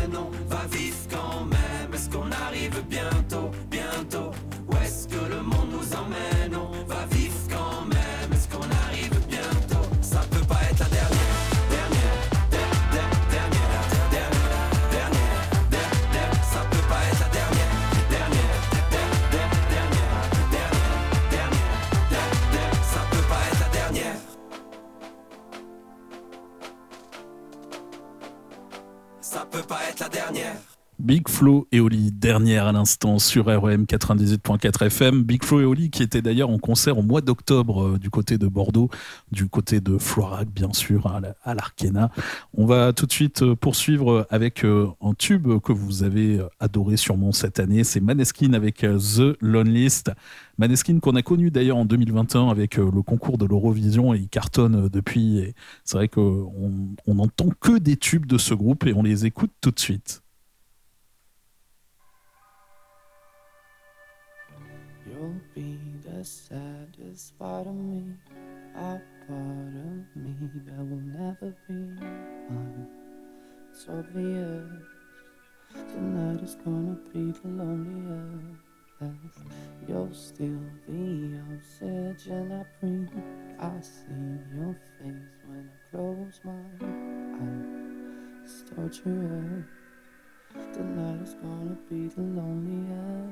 [31.11, 35.23] Big Flo et Oli, dernière à l'instant sur REM 98.4 FM.
[35.23, 38.37] Big Flo et Oli qui étaient d'ailleurs en concert au mois d'octobre euh, du côté
[38.37, 38.89] de Bordeaux,
[39.29, 42.11] du côté de Floirac bien sûr, à la- à l'Arkena.
[42.53, 46.95] On va tout de suite euh, poursuivre avec euh, un tube que vous avez adoré
[46.95, 47.83] sûrement cette année.
[47.83, 50.11] C'est Maneskin avec The Lonelist.
[50.59, 54.87] Maneskin qu'on a connu d'ailleurs en 2021 avec le concours de l'Eurovision et il cartonne
[54.87, 55.53] depuis.
[55.83, 56.53] C'est vrai qu'on
[57.05, 60.20] on n'entend que des tubes de ce groupe et on les écoute tout de suite.
[65.21, 68.15] You'll be the saddest part of me,
[68.73, 70.33] a part of me
[70.65, 71.73] that will never be
[72.49, 72.87] mine.
[73.69, 74.81] It's obvious
[75.93, 78.63] tonight is gonna be the loneliest.
[79.87, 83.09] You're still the oxygen I breathe.
[83.59, 86.63] I see your face when I close my
[87.37, 87.67] eyes.
[88.43, 89.67] It's torture.
[90.73, 93.31] Tonight is gonna be the loneliest.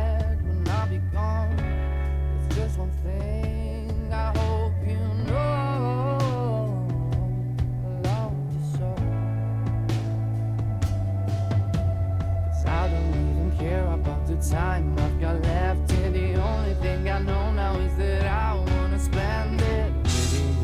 [14.49, 16.09] time I've got left here.
[16.09, 20.55] The only thing I know now is that I wanna spend it with you,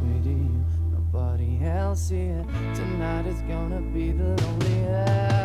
[0.00, 0.64] with you.
[0.92, 2.44] Nobody else here.
[2.74, 5.39] Tonight is gonna be the loneliest.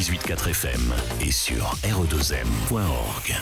[0.00, 3.36] 98.4 FM et sur re2m.org.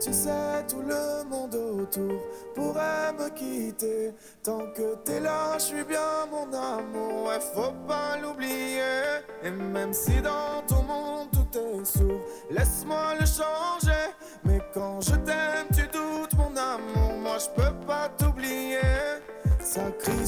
[0.00, 0.30] Tu sais,
[0.68, 2.20] tout le monde autour
[2.56, 4.14] pourrait me quitter.
[4.42, 7.26] Tant que t'es là, je suis bien mon amour.
[7.28, 8.82] Ouais, faut pas l'oublier.
[9.44, 10.45] Et même si dans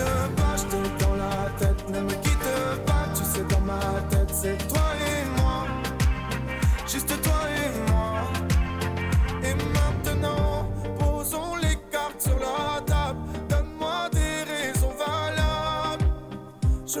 [0.00, 1.88] pas, je te dans la tête.
[1.90, 5.66] Ne me quitte pas, tu sais, dans ma tête, c'est toi et moi.
[6.86, 8.22] Juste toi et moi.
[9.42, 13.20] Et maintenant, posons les cartes sur la table.
[13.48, 16.04] Donne-moi des raisons valables.
[16.86, 17.00] Je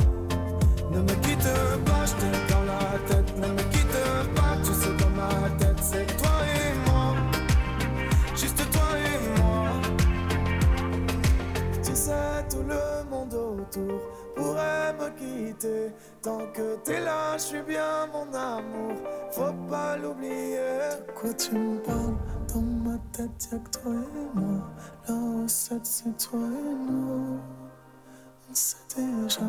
[1.41, 3.37] Quitte pas, je t'ai dans la tête.
[3.37, 7.15] Ne me quitte pas, tu sais, dans ma tête, c'est toi et moi.
[8.35, 9.65] Juste toi et moi.
[11.83, 14.01] Tu sais, tout le monde autour
[14.35, 15.91] pourrait me quitter.
[16.21, 18.93] Tant que t'es là, je suis bien mon amour.
[19.31, 20.59] Faut pas l'oublier.
[21.07, 22.17] De quoi tu me parles?
[22.53, 24.69] Dans ma tête, y'a que toi et moi.
[25.07, 27.39] La recette, c'est toi et moi.
[28.47, 29.41] On sait déjà.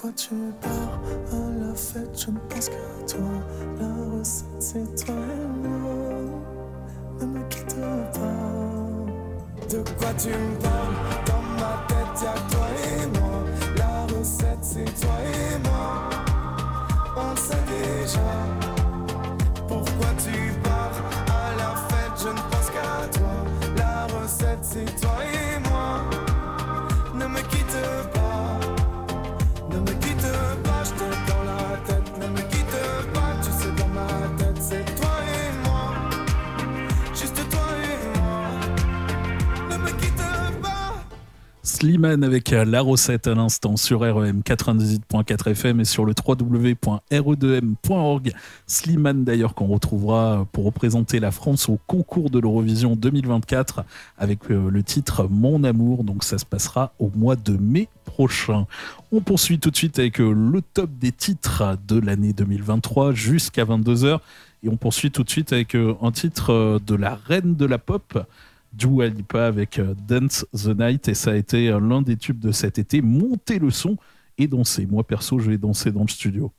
[0.00, 1.00] Pourquoi tu pars
[1.32, 2.24] à la fête?
[2.24, 2.76] Je ne pense qu'à
[3.08, 3.32] toi.
[3.80, 6.20] La recette, c'est toi et moi.
[7.20, 9.68] Ne me quitte pas.
[9.68, 10.94] De quoi tu me parles?
[11.26, 13.42] Dans ma tête, y'a toi et moi.
[13.76, 16.10] La recette, c'est toi et moi.
[17.16, 18.57] On sait déjà.
[41.78, 48.32] Slimane avec euh, la recette à l'instant sur REM 98.4 FM et sur le www.re2m.org.
[48.66, 53.84] Slimane d'ailleurs qu'on retrouvera pour représenter la France au concours de l'Eurovision 2024
[54.18, 56.02] avec euh, le titre Mon amour.
[56.02, 58.66] Donc ça se passera au mois de mai prochain.
[59.12, 63.64] On poursuit tout de suite avec euh, le top des titres de l'année 2023 jusqu'à
[63.64, 64.18] 22h.
[64.64, 68.26] Et on poursuit tout de suite avec un titre de la reine de la pop,
[68.72, 71.08] Dua Lipa avec euh, Dance the Night.
[71.08, 73.02] Et ça a été euh, l'un des tubes de cet été.
[73.02, 73.96] Montez le son
[74.36, 74.86] et dansez.
[74.86, 76.52] Moi perso, je vais danser dans le studio.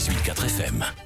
[0.00, 0.99] 98.4 FM.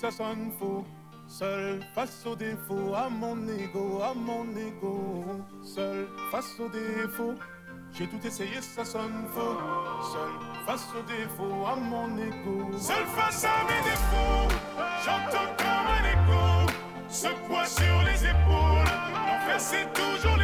[0.00, 0.84] Ça sonne faux.
[1.26, 5.24] Seul face aux défauts, à mon ego, à mon ego.
[5.62, 7.34] Seul face aux défauts,
[7.92, 9.58] j'ai tout essayé, ça sonne faux.
[10.12, 12.78] Seul face aux défauts, à mon ego.
[12.78, 14.54] Seul face à mes défauts,
[15.04, 16.72] j'entends comme un écho.
[17.48, 18.92] Poids sur les épaules,
[19.26, 20.36] l'enfer c'est toujours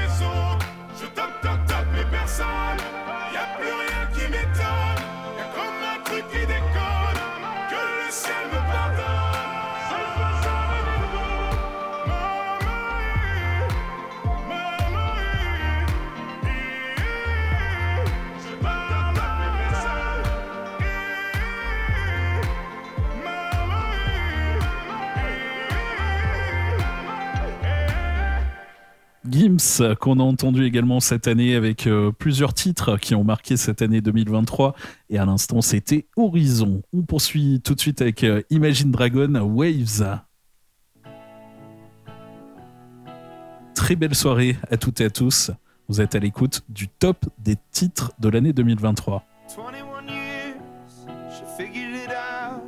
[29.59, 33.83] Gims, qu'on a entendu également cette année avec euh, plusieurs titres qui ont marqué cette
[33.83, 34.75] année 2023.
[35.11, 36.83] Et à l'instant, c'était Horizon.
[36.93, 40.21] On poursuit tout de suite avec euh, Imagine Dragon Waves.
[43.75, 45.51] Très belle soirée à toutes et à tous.
[45.89, 49.25] Vous êtes à l'écoute du top des titres de l'année 2023.
[49.57, 50.57] 21 years,
[51.31, 52.63] she figured it out.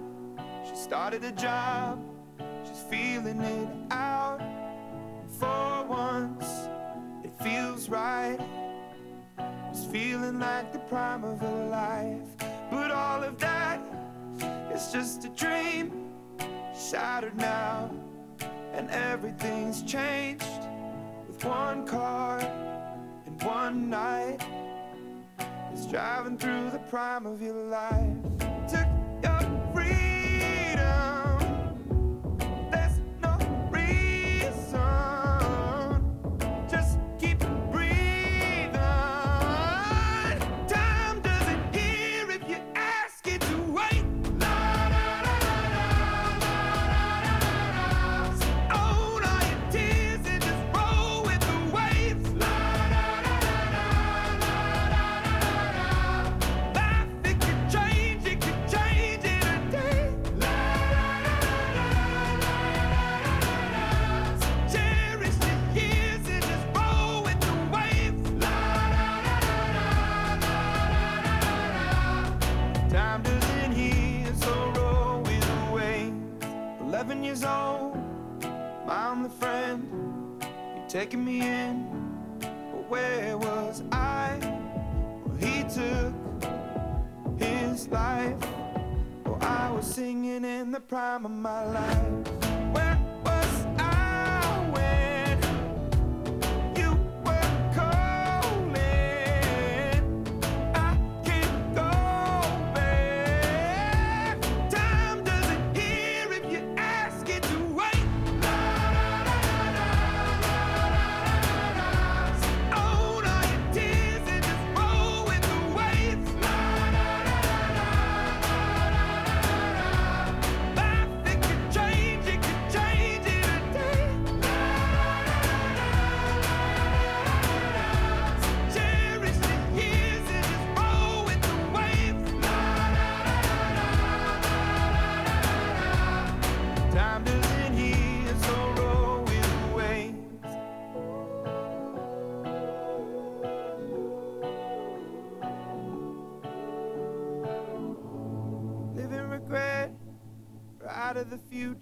[0.69, 1.99] She started a job,
[2.65, 4.41] she's feeling it out.
[5.39, 6.56] For once,
[7.47, 8.39] feels right.
[9.71, 12.49] It's feeling like the prime of her life.
[12.73, 13.81] But all of that
[14.75, 16.11] is just a dream,
[16.75, 17.91] shattered now.
[18.73, 20.63] And everything's changed
[21.29, 22.41] with one car
[23.27, 24.45] and one night.
[25.73, 28.17] It's driving through the prime of your life.
[28.69, 28.89] Took
[29.23, 29.46] your
[77.37, 78.87] always on.
[78.89, 80.43] I'm the friend,
[80.77, 81.87] you're taking me in.
[82.41, 84.39] But where was I?
[85.25, 86.15] Well, he took
[87.39, 88.37] his life.
[89.25, 92.56] Well, I was singing in the prime of my life.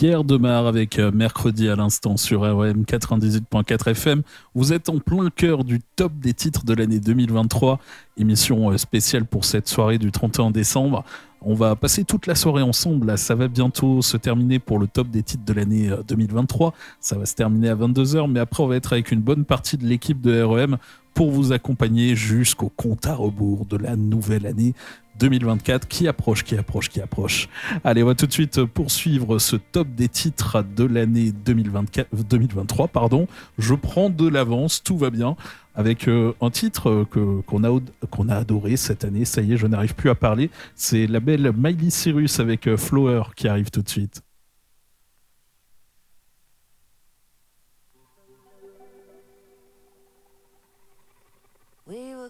[0.00, 4.22] Pierre Demar avec euh, mercredi à l'instant sur ROM 98.4 FM.
[4.54, 7.78] Vous êtes en plein cœur du top des titres de l'année 2023,
[8.16, 11.04] émission euh, spéciale pour cette soirée du 31 décembre.
[11.42, 13.18] On va passer toute la soirée ensemble.
[13.18, 16.68] ça va bientôt se terminer pour le top des titres de l'année 2023.
[16.68, 16.70] Euh,
[17.00, 19.76] ça va se terminer à 22h, mais après, on va être avec une bonne partie
[19.76, 20.78] de l'équipe de REM
[21.14, 24.74] pour vous accompagner jusqu'au compte à rebours de la nouvelle année
[25.20, 27.48] 2024 qui approche, qui approche, qui approche.
[27.84, 32.88] Allez, on va tout de suite poursuivre ce top des titres de l'année 2023.
[32.88, 33.28] Pardon.
[33.58, 35.36] Je prends de l'avance, tout va bien,
[35.74, 37.04] avec euh, un titre
[37.46, 37.80] qu'on, a,
[38.10, 39.24] qu'on a adoré cette année.
[39.24, 40.50] Ça y est, je n'arrive plus à parler.
[40.74, 44.22] C'est la belle Miley Cyrus avec euh, Flower qui arrive tout de suite.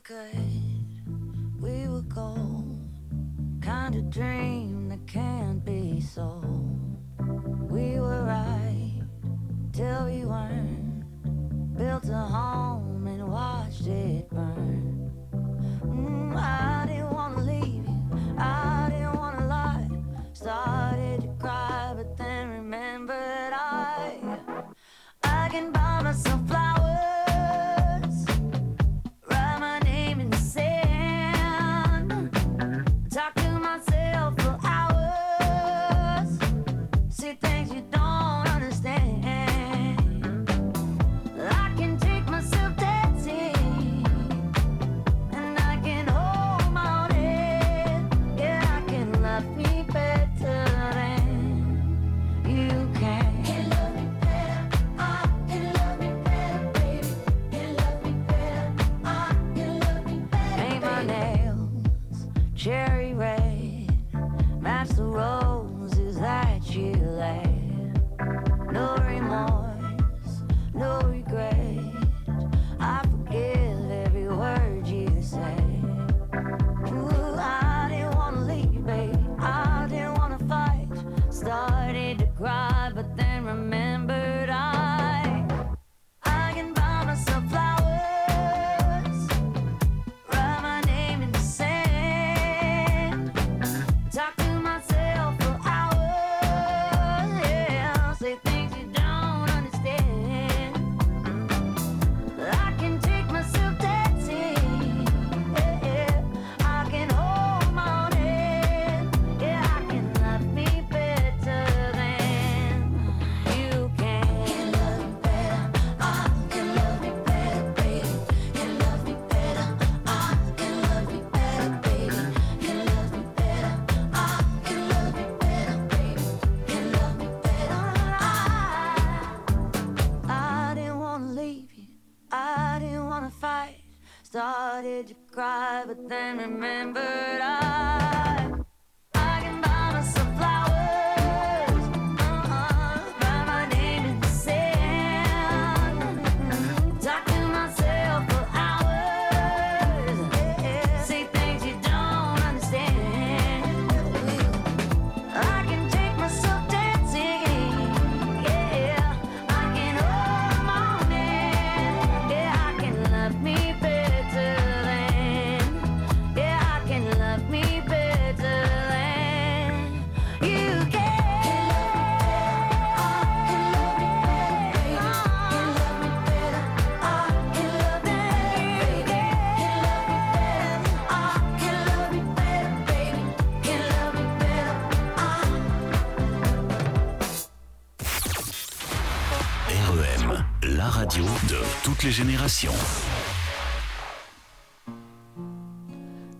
[0.00, 2.88] Were good, we were gold.
[3.60, 6.96] Kind of dream that can't be sold.
[7.70, 9.02] We were right
[9.72, 11.04] till we weren't.
[11.76, 15.10] Built a home and watched it burn.
[15.84, 19.88] Mm, I didn't wanna leave you, I didn't wanna lie.
[20.32, 24.18] Started to cry, but then remembered I,
[25.24, 26.49] I can buy myself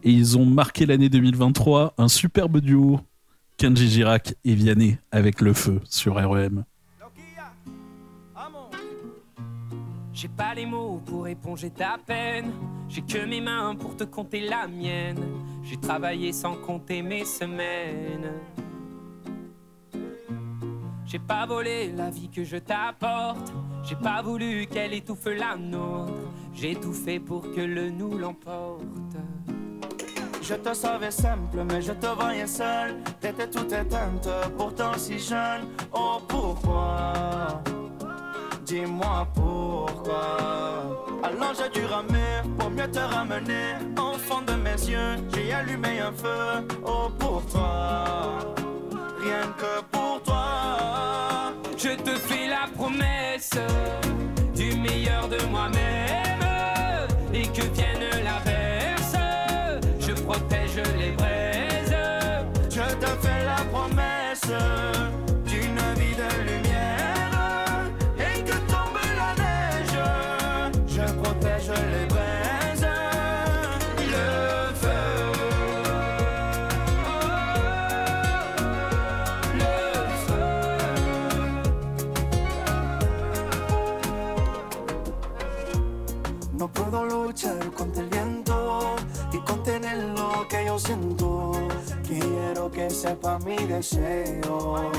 [0.03, 3.01] Et ils ont marqué l'année 2023, un superbe duo,
[3.57, 6.65] Kenji Girac et Vianney avec le feu sur REM.
[10.13, 12.53] J'ai pas les mots pour éponger ta peine.
[12.91, 15.19] J'ai que mes mains pour te compter la mienne.
[15.63, 18.33] J'ai travaillé sans compter mes semaines.
[21.07, 23.51] J'ai pas volé la vie que je t'apporte.
[23.82, 26.12] J'ai pas voulu qu'elle étouffe la nôtre.
[26.55, 28.82] J'ai tout fait pour que le nous l'emporte.
[30.43, 32.97] Je te savais simple, mais je te voyais seul.
[33.20, 35.69] T'étais toute éteinte, pourtant si jeune.
[35.93, 37.62] Oh, pourquoi?
[38.65, 40.51] Dis-moi pourquoi.
[41.52, 43.74] J'ai dû ramer pour mieux te ramener.
[43.98, 46.66] Enfant de mes yeux, j'ai allumé un feu.
[46.86, 48.39] Oh, pour toi.
[49.20, 51.52] rien que pour toi.
[51.77, 52.69] Je te fais la
[54.55, 56.41] du meilleur de moi-même
[57.33, 58.49] et que vienne l'averse.
[90.81, 91.52] Siento.
[92.07, 94.90] Quiero que sepa mi deseo.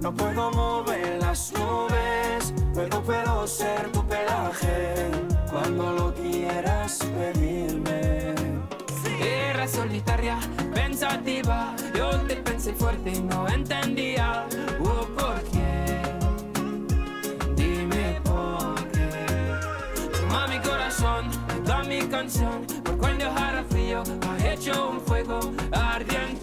[0.00, 5.06] No puedo mover las nubes, pero puedo ser tu pelaje
[5.50, 8.34] cuando lo quieras pedirme.
[9.20, 10.38] Era solitaria,
[10.74, 11.74] pensativa.
[11.94, 14.46] Yo te pensé fuerte y no entendía.
[14.80, 16.01] Oh, ¿por qué?
[22.08, 22.66] Canción.
[22.84, 25.40] Por cuando hará frío, ha hecho un fuego
[25.72, 26.41] ardiente.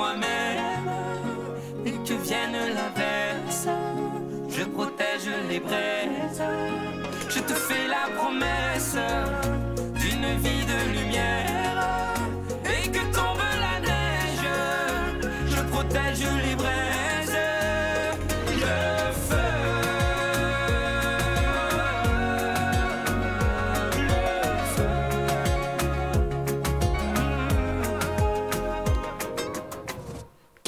[0.00, 0.88] Moi-même
[1.84, 3.66] et que vienne l'averse.
[4.48, 6.42] Je protège les braises.
[7.28, 8.96] Je te fais la promesse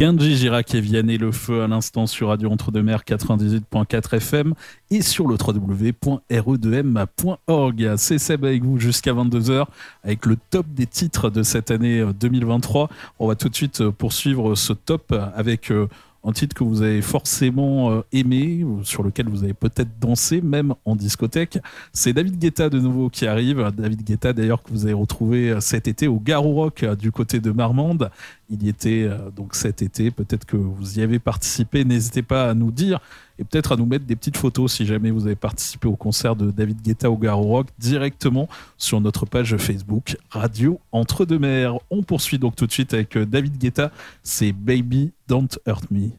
[0.02, 4.54] Kenji Girac et Vianney Le Feu à l'instant sur Radio Entre-deux-Mers 98.4 FM
[4.90, 7.94] et sur le www.re2m.org.
[7.98, 9.66] C'est Seb avec vous jusqu'à 22h
[10.02, 12.90] avec le top des titres de cette année euh, 2023.
[13.20, 15.86] On va tout de suite euh, poursuivre ce top avec euh,
[16.24, 20.74] un titre que vous avez forcément euh, aimé, sur lequel vous avez peut-être dansé, même
[20.84, 21.58] en discothèque.
[21.92, 23.70] C'est David Guetta de nouveau qui arrive.
[23.76, 27.10] David Guetta d'ailleurs que vous avez retrouvé euh, cet été au Garou Rock euh, du
[27.10, 28.10] côté de Marmande.
[28.52, 30.10] Il y était euh, donc cet été.
[30.10, 31.86] Peut-être que vous y avez participé.
[31.86, 33.00] N'hésitez pas à nous dire
[33.38, 36.36] et peut-être à nous mettre des petites photos si jamais vous avez participé au concert
[36.36, 41.78] de David Guetta au Garou Rock directement sur notre page Facebook Radio Entre deux Mers.
[41.90, 43.90] On poursuit donc tout de suite avec euh, David Guetta.
[44.22, 46.10] C'est Baby Don't Hurt Me.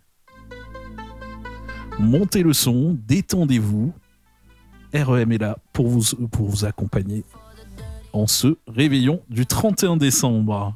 [2.00, 3.94] Montez le son, détendez-vous.
[4.96, 7.24] REM est là pour vous, pour vous accompagner
[8.12, 10.76] en ce réveillon du 31 décembre.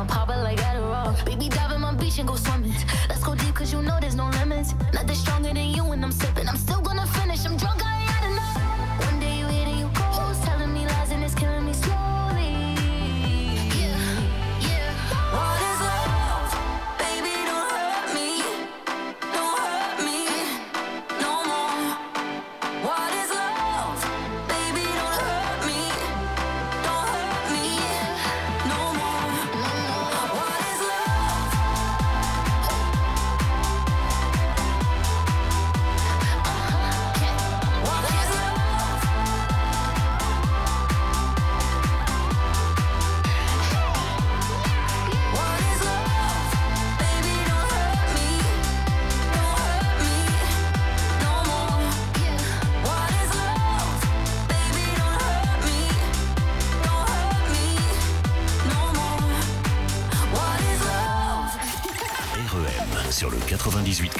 [0.00, 0.59] I'ma pop it like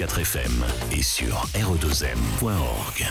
[0.00, 3.06] 107.4 FM et sur re2m.org.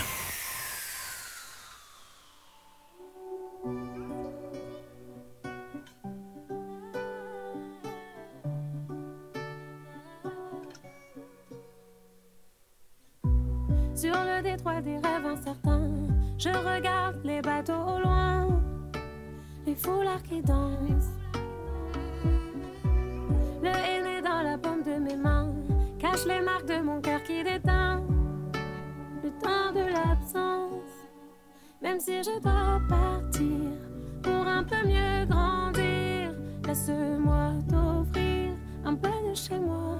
[13.94, 15.92] Sur le détroit des rêves incertains,
[16.38, 18.48] je regarde les bateaux au loin,
[19.64, 21.19] les foulards qui dansent.
[26.26, 28.02] les marques de mon cœur qui déteint
[29.22, 30.92] le temps de l'absence.
[31.82, 33.70] Même si je dois partir
[34.22, 36.32] pour un peu mieux grandir,
[36.66, 38.52] laisse-moi t'offrir
[38.84, 39.98] un peu de chez moi.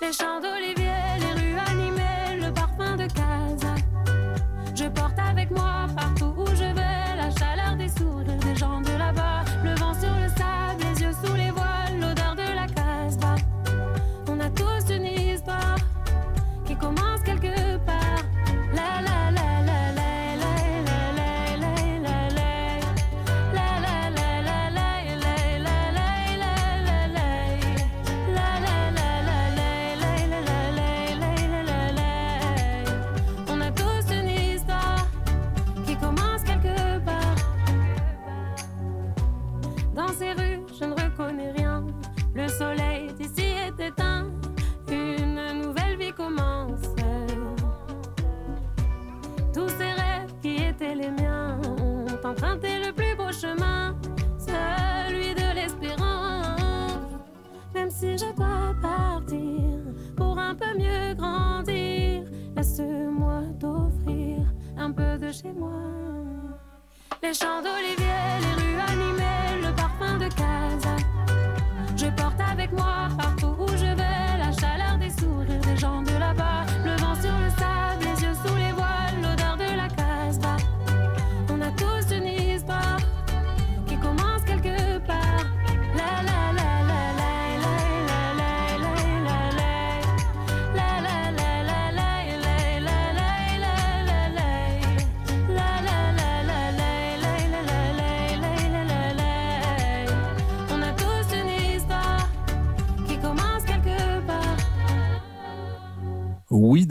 [0.00, 3.74] Les champs d'olivier, les rues animées, le parfum de Casa.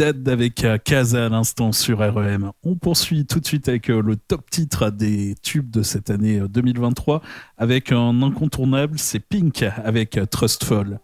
[0.01, 2.53] Dead avec euh, Kaza à l'instant sur REM.
[2.63, 6.39] On poursuit tout de suite avec euh, le top titre des tubes de cette année
[6.39, 7.21] euh, 2023
[7.59, 10.97] avec un incontournable, c'est Pink avec Trustful.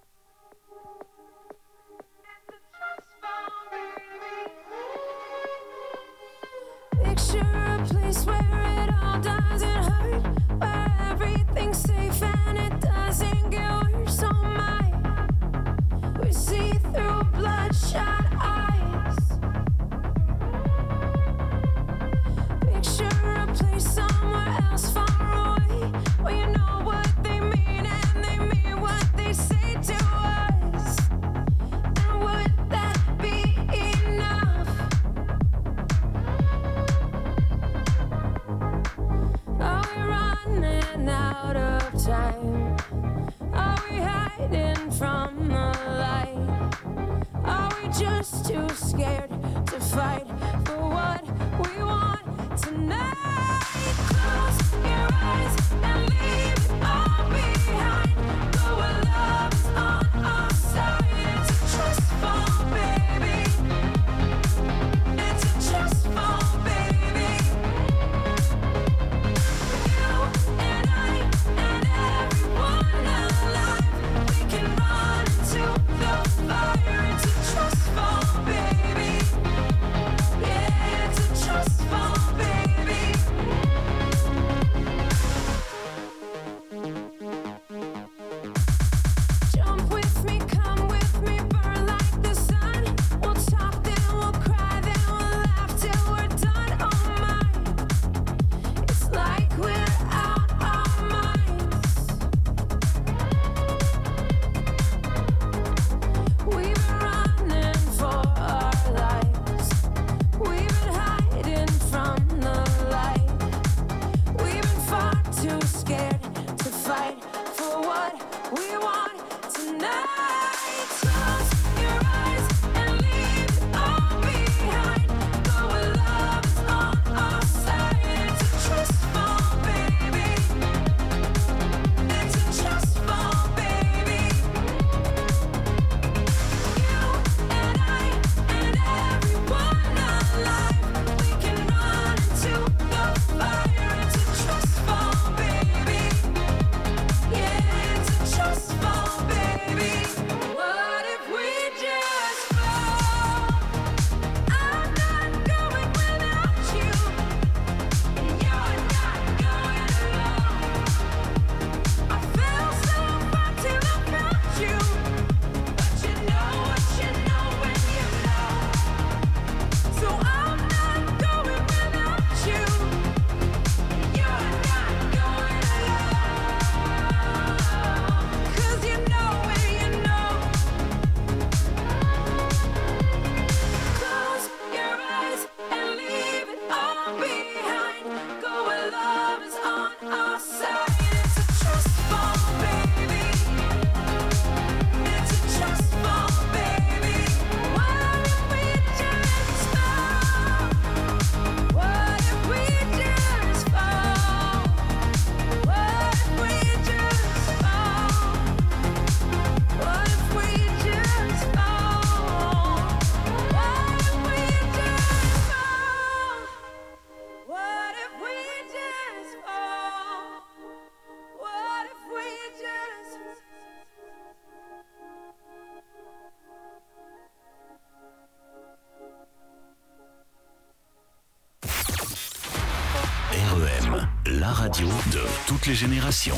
[235.74, 236.36] Générations.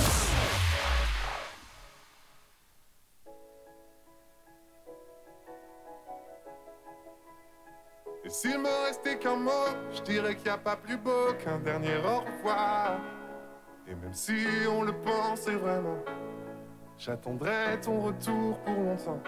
[8.23, 9.51] Et s'il me restait qu'un mot,
[9.91, 12.99] je dirais qu'il n'y a pas plus beau qu'un dernier au revoir.
[13.87, 14.35] Et même si
[14.69, 15.97] on le pensait vraiment,
[16.97, 19.23] j'attendrai ton retour pour longtemps.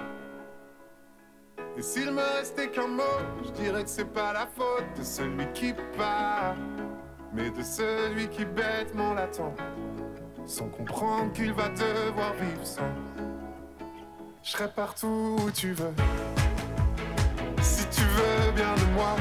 [1.77, 5.51] Et s'il me restait qu'un mot, je dirais que c'est pas la faute de celui
[5.53, 6.55] qui part,
[7.33, 9.55] mais de celui qui bêtement l'attend,
[10.45, 12.81] sans comprendre qu'il va devoir vivre sans.
[14.43, 15.93] Je serai partout où tu veux,
[17.61, 19.15] si tu veux bien de moi,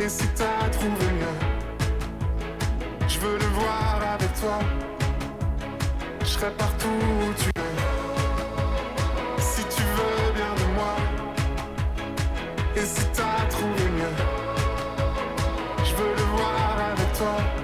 [0.00, 1.38] et si t'as trouvé mieux,
[3.06, 4.58] je veux le voir avec toi.
[6.20, 7.64] Je serai partout où tu veux.
[9.38, 10.96] Si tu veux bien de moi.
[12.76, 14.16] Et si t'as trouvé mieux.
[15.84, 17.63] Je veux le voir avec toi.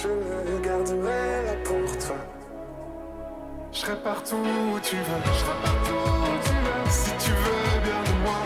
[0.00, 2.16] Je le garderai là pour toi.
[3.72, 5.22] Je serai partout où tu veux.
[5.24, 6.88] Je serai partout où tu veux.
[6.88, 8.38] Si tu veux bien de moi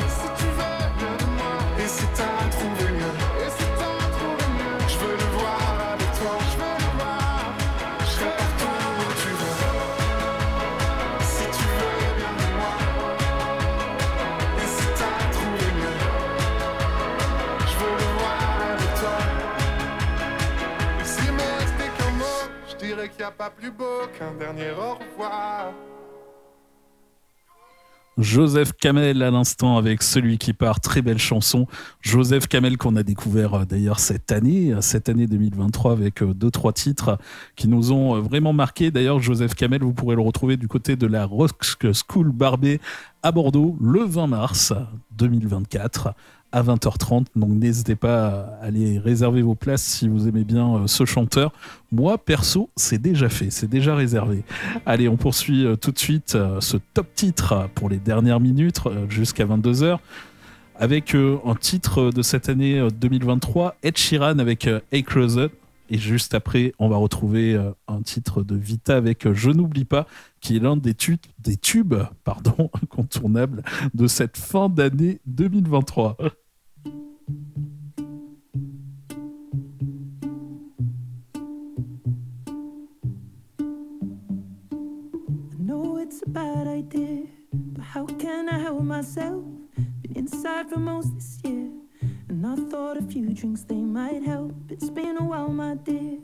[23.30, 25.72] Pas plus beau qu'un dernier au revoir
[28.18, 31.68] Joseph Kamel à l'instant avec celui qui part, très belle chanson.
[32.00, 36.34] Joseph Kamel qu'on a découvert euh, d'ailleurs cette année, euh, cette année 2023 avec euh,
[36.34, 37.16] deux trois titres
[37.54, 38.90] qui nous ont vraiment marqué.
[38.90, 42.80] D'ailleurs Joseph Kamel, vous pourrez le retrouver du côté de la Rock School Barbet
[43.22, 44.72] à Bordeaux le 20 mars
[45.12, 46.14] 2024
[46.52, 47.26] à 20h30.
[47.34, 48.28] Donc n'hésitez pas
[48.60, 51.52] à aller réserver vos places si vous aimez bien euh, ce chanteur.
[51.92, 54.44] Moi, perso, c'est déjà fait, c'est déjà réservé.
[54.86, 58.80] Allez, on poursuit euh, tout de suite euh, ce top titre pour les dernières minutes
[59.10, 59.98] jusqu'à 22h
[60.76, 65.50] avec un titre de cette année euh, 2023, Ed Sheeran avec Hey Closet.
[65.90, 67.54] Et juste après, on va retrouver
[67.86, 70.06] un titre de Vita avec Je n'oublie pas,
[70.40, 70.96] qui est l'un des,
[71.38, 73.62] des tubes pardon, incontournables
[73.92, 76.16] de cette fin d'année 2023.
[93.42, 94.54] Drinks they might help.
[94.70, 96.18] It's been a while, my dear,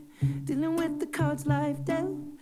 [0.44, 2.16] dealing with the cards life dealt.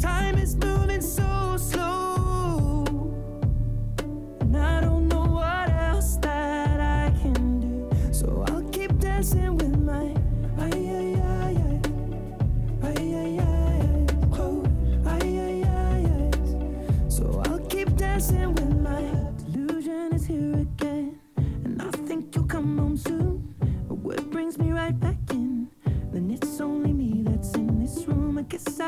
[0.00, 2.84] time is moving so slow.
[4.40, 7.90] And I don't know what else that I can do.
[8.12, 10.14] So I'll keep dancing with my.
[17.08, 18.65] So I'll keep dancing with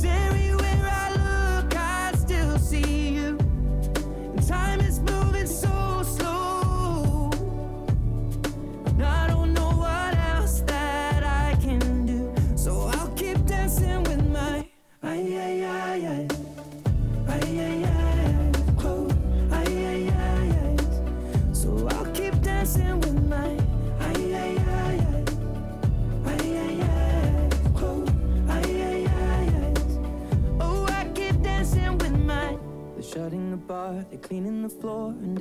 [0.00, 1.10] Cause everywhere I
[1.60, 3.36] look, I still see you.
[3.36, 5.19] And time is moving.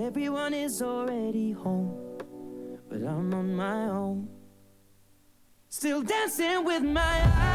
[0.10, 2.18] Everyone is already home,
[2.90, 4.27] but I'm on my own.
[5.69, 7.48] Still dancing with my eyes.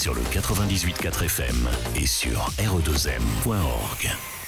[0.00, 4.39] sur le 98.4 FM et sur re2m.org.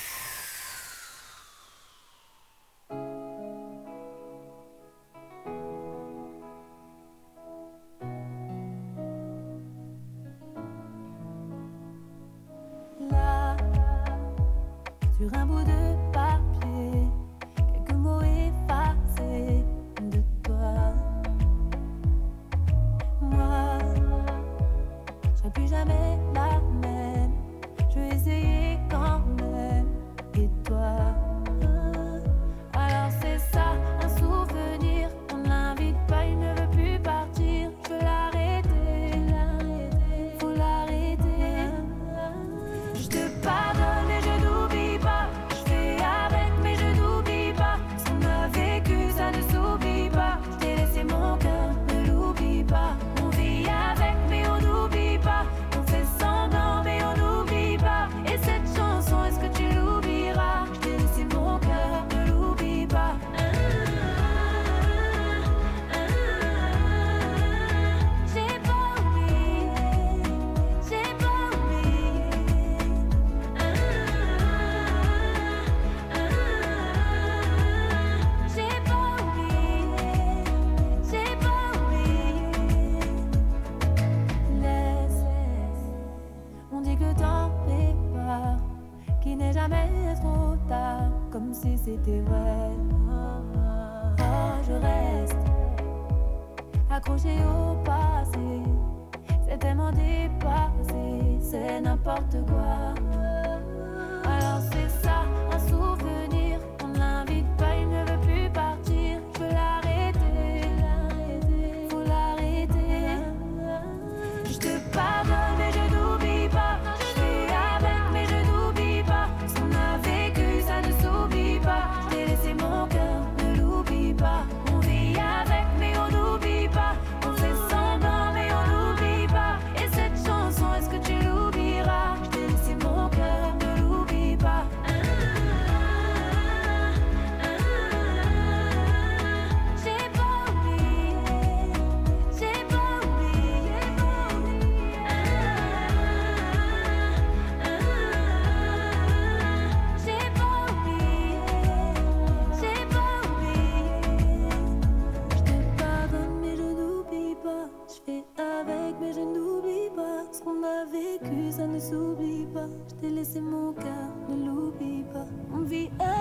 [161.92, 166.11] s'oublie pas, je t'ai laissé mon cœur, ne l'oublie pas, on vit à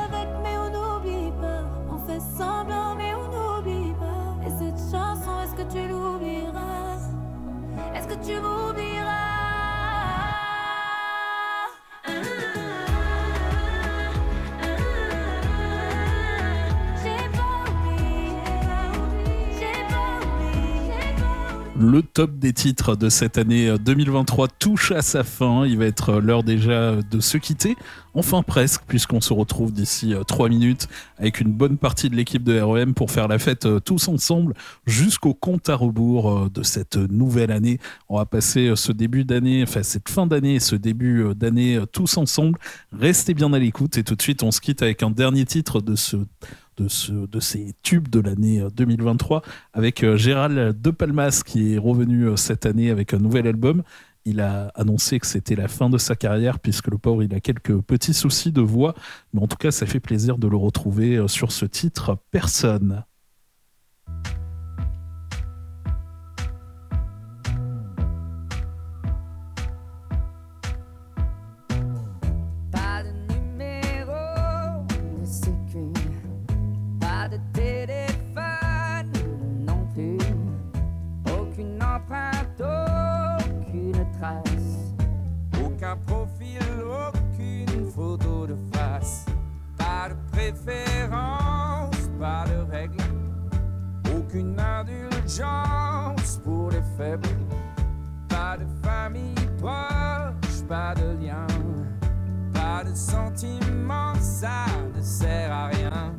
[21.81, 25.65] Le top des titres de cette année 2023 touche à sa fin.
[25.65, 27.75] Il va être l'heure déjà de se quitter.
[28.13, 30.87] Enfin presque, puisqu'on se retrouve d'ici 3 minutes
[31.17, 34.53] avec une bonne partie de l'équipe de REM pour faire la fête tous ensemble
[34.85, 37.79] jusqu'au compte à rebours de cette nouvelle année.
[38.09, 42.17] On va passer ce début d'année, enfin cette fin d'année et ce début d'année tous
[42.17, 42.59] ensemble.
[42.91, 45.81] Restez bien à l'écoute et tout de suite on se quitte avec un dernier titre
[45.81, 46.17] de ce
[46.77, 49.41] de, ce, de ces tubes de l'année 2023
[49.73, 53.83] avec Gérald De Palmas qui est revenu cette année avec un nouvel album.
[54.25, 57.39] Il a annoncé que c'était la fin de sa carrière puisque le pauvre il a
[57.39, 58.93] quelques petits soucis de voix,
[59.33, 63.03] mais en tout cas ça fait plaisir de le retrouver sur ce titre Personne.
[95.39, 97.27] Indulgence pour les faibles,
[98.27, 101.47] pas de famille proche, pas de lien,
[102.53, 106.13] pas de sentiments, ça ne sert à rien.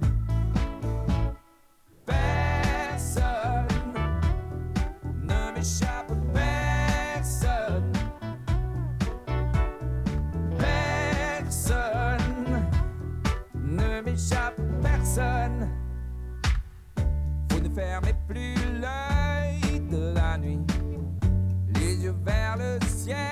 [2.06, 3.66] Personne
[5.22, 6.12] ne m'échappe.
[6.32, 7.93] Personne,
[10.59, 11.82] personne
[13.55, 15.68] ne m'échappe personne.
[17.51, 18.61] Vous ne fermez plus
[23.06, 23.31] vers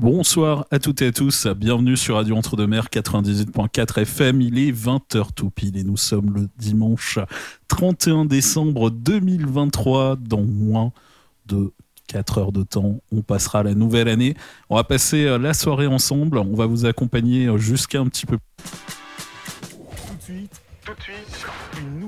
[0.00, 5.32] Bonsoir à toutes et à tous, bienvenue sur Radio Entre-deux-Mers 98.4 FM, il est 20h
[5.34, 7.18] tout pile et nous sommes le dimanche
[7.66, 10.92] 31 décembre 2023, dans moins
[11.46, 11.72] de
[12.06, 14.36] 4 heures de temps, on passera la nouvelle année.
[14.70, 18.24] On va passer euh, la soirée ensemble, on va vous accompagner euh, jusqu'à un petit
[18.24, 18.38] peu.
[18.58, 21.44] Tout de suite, tout de suite,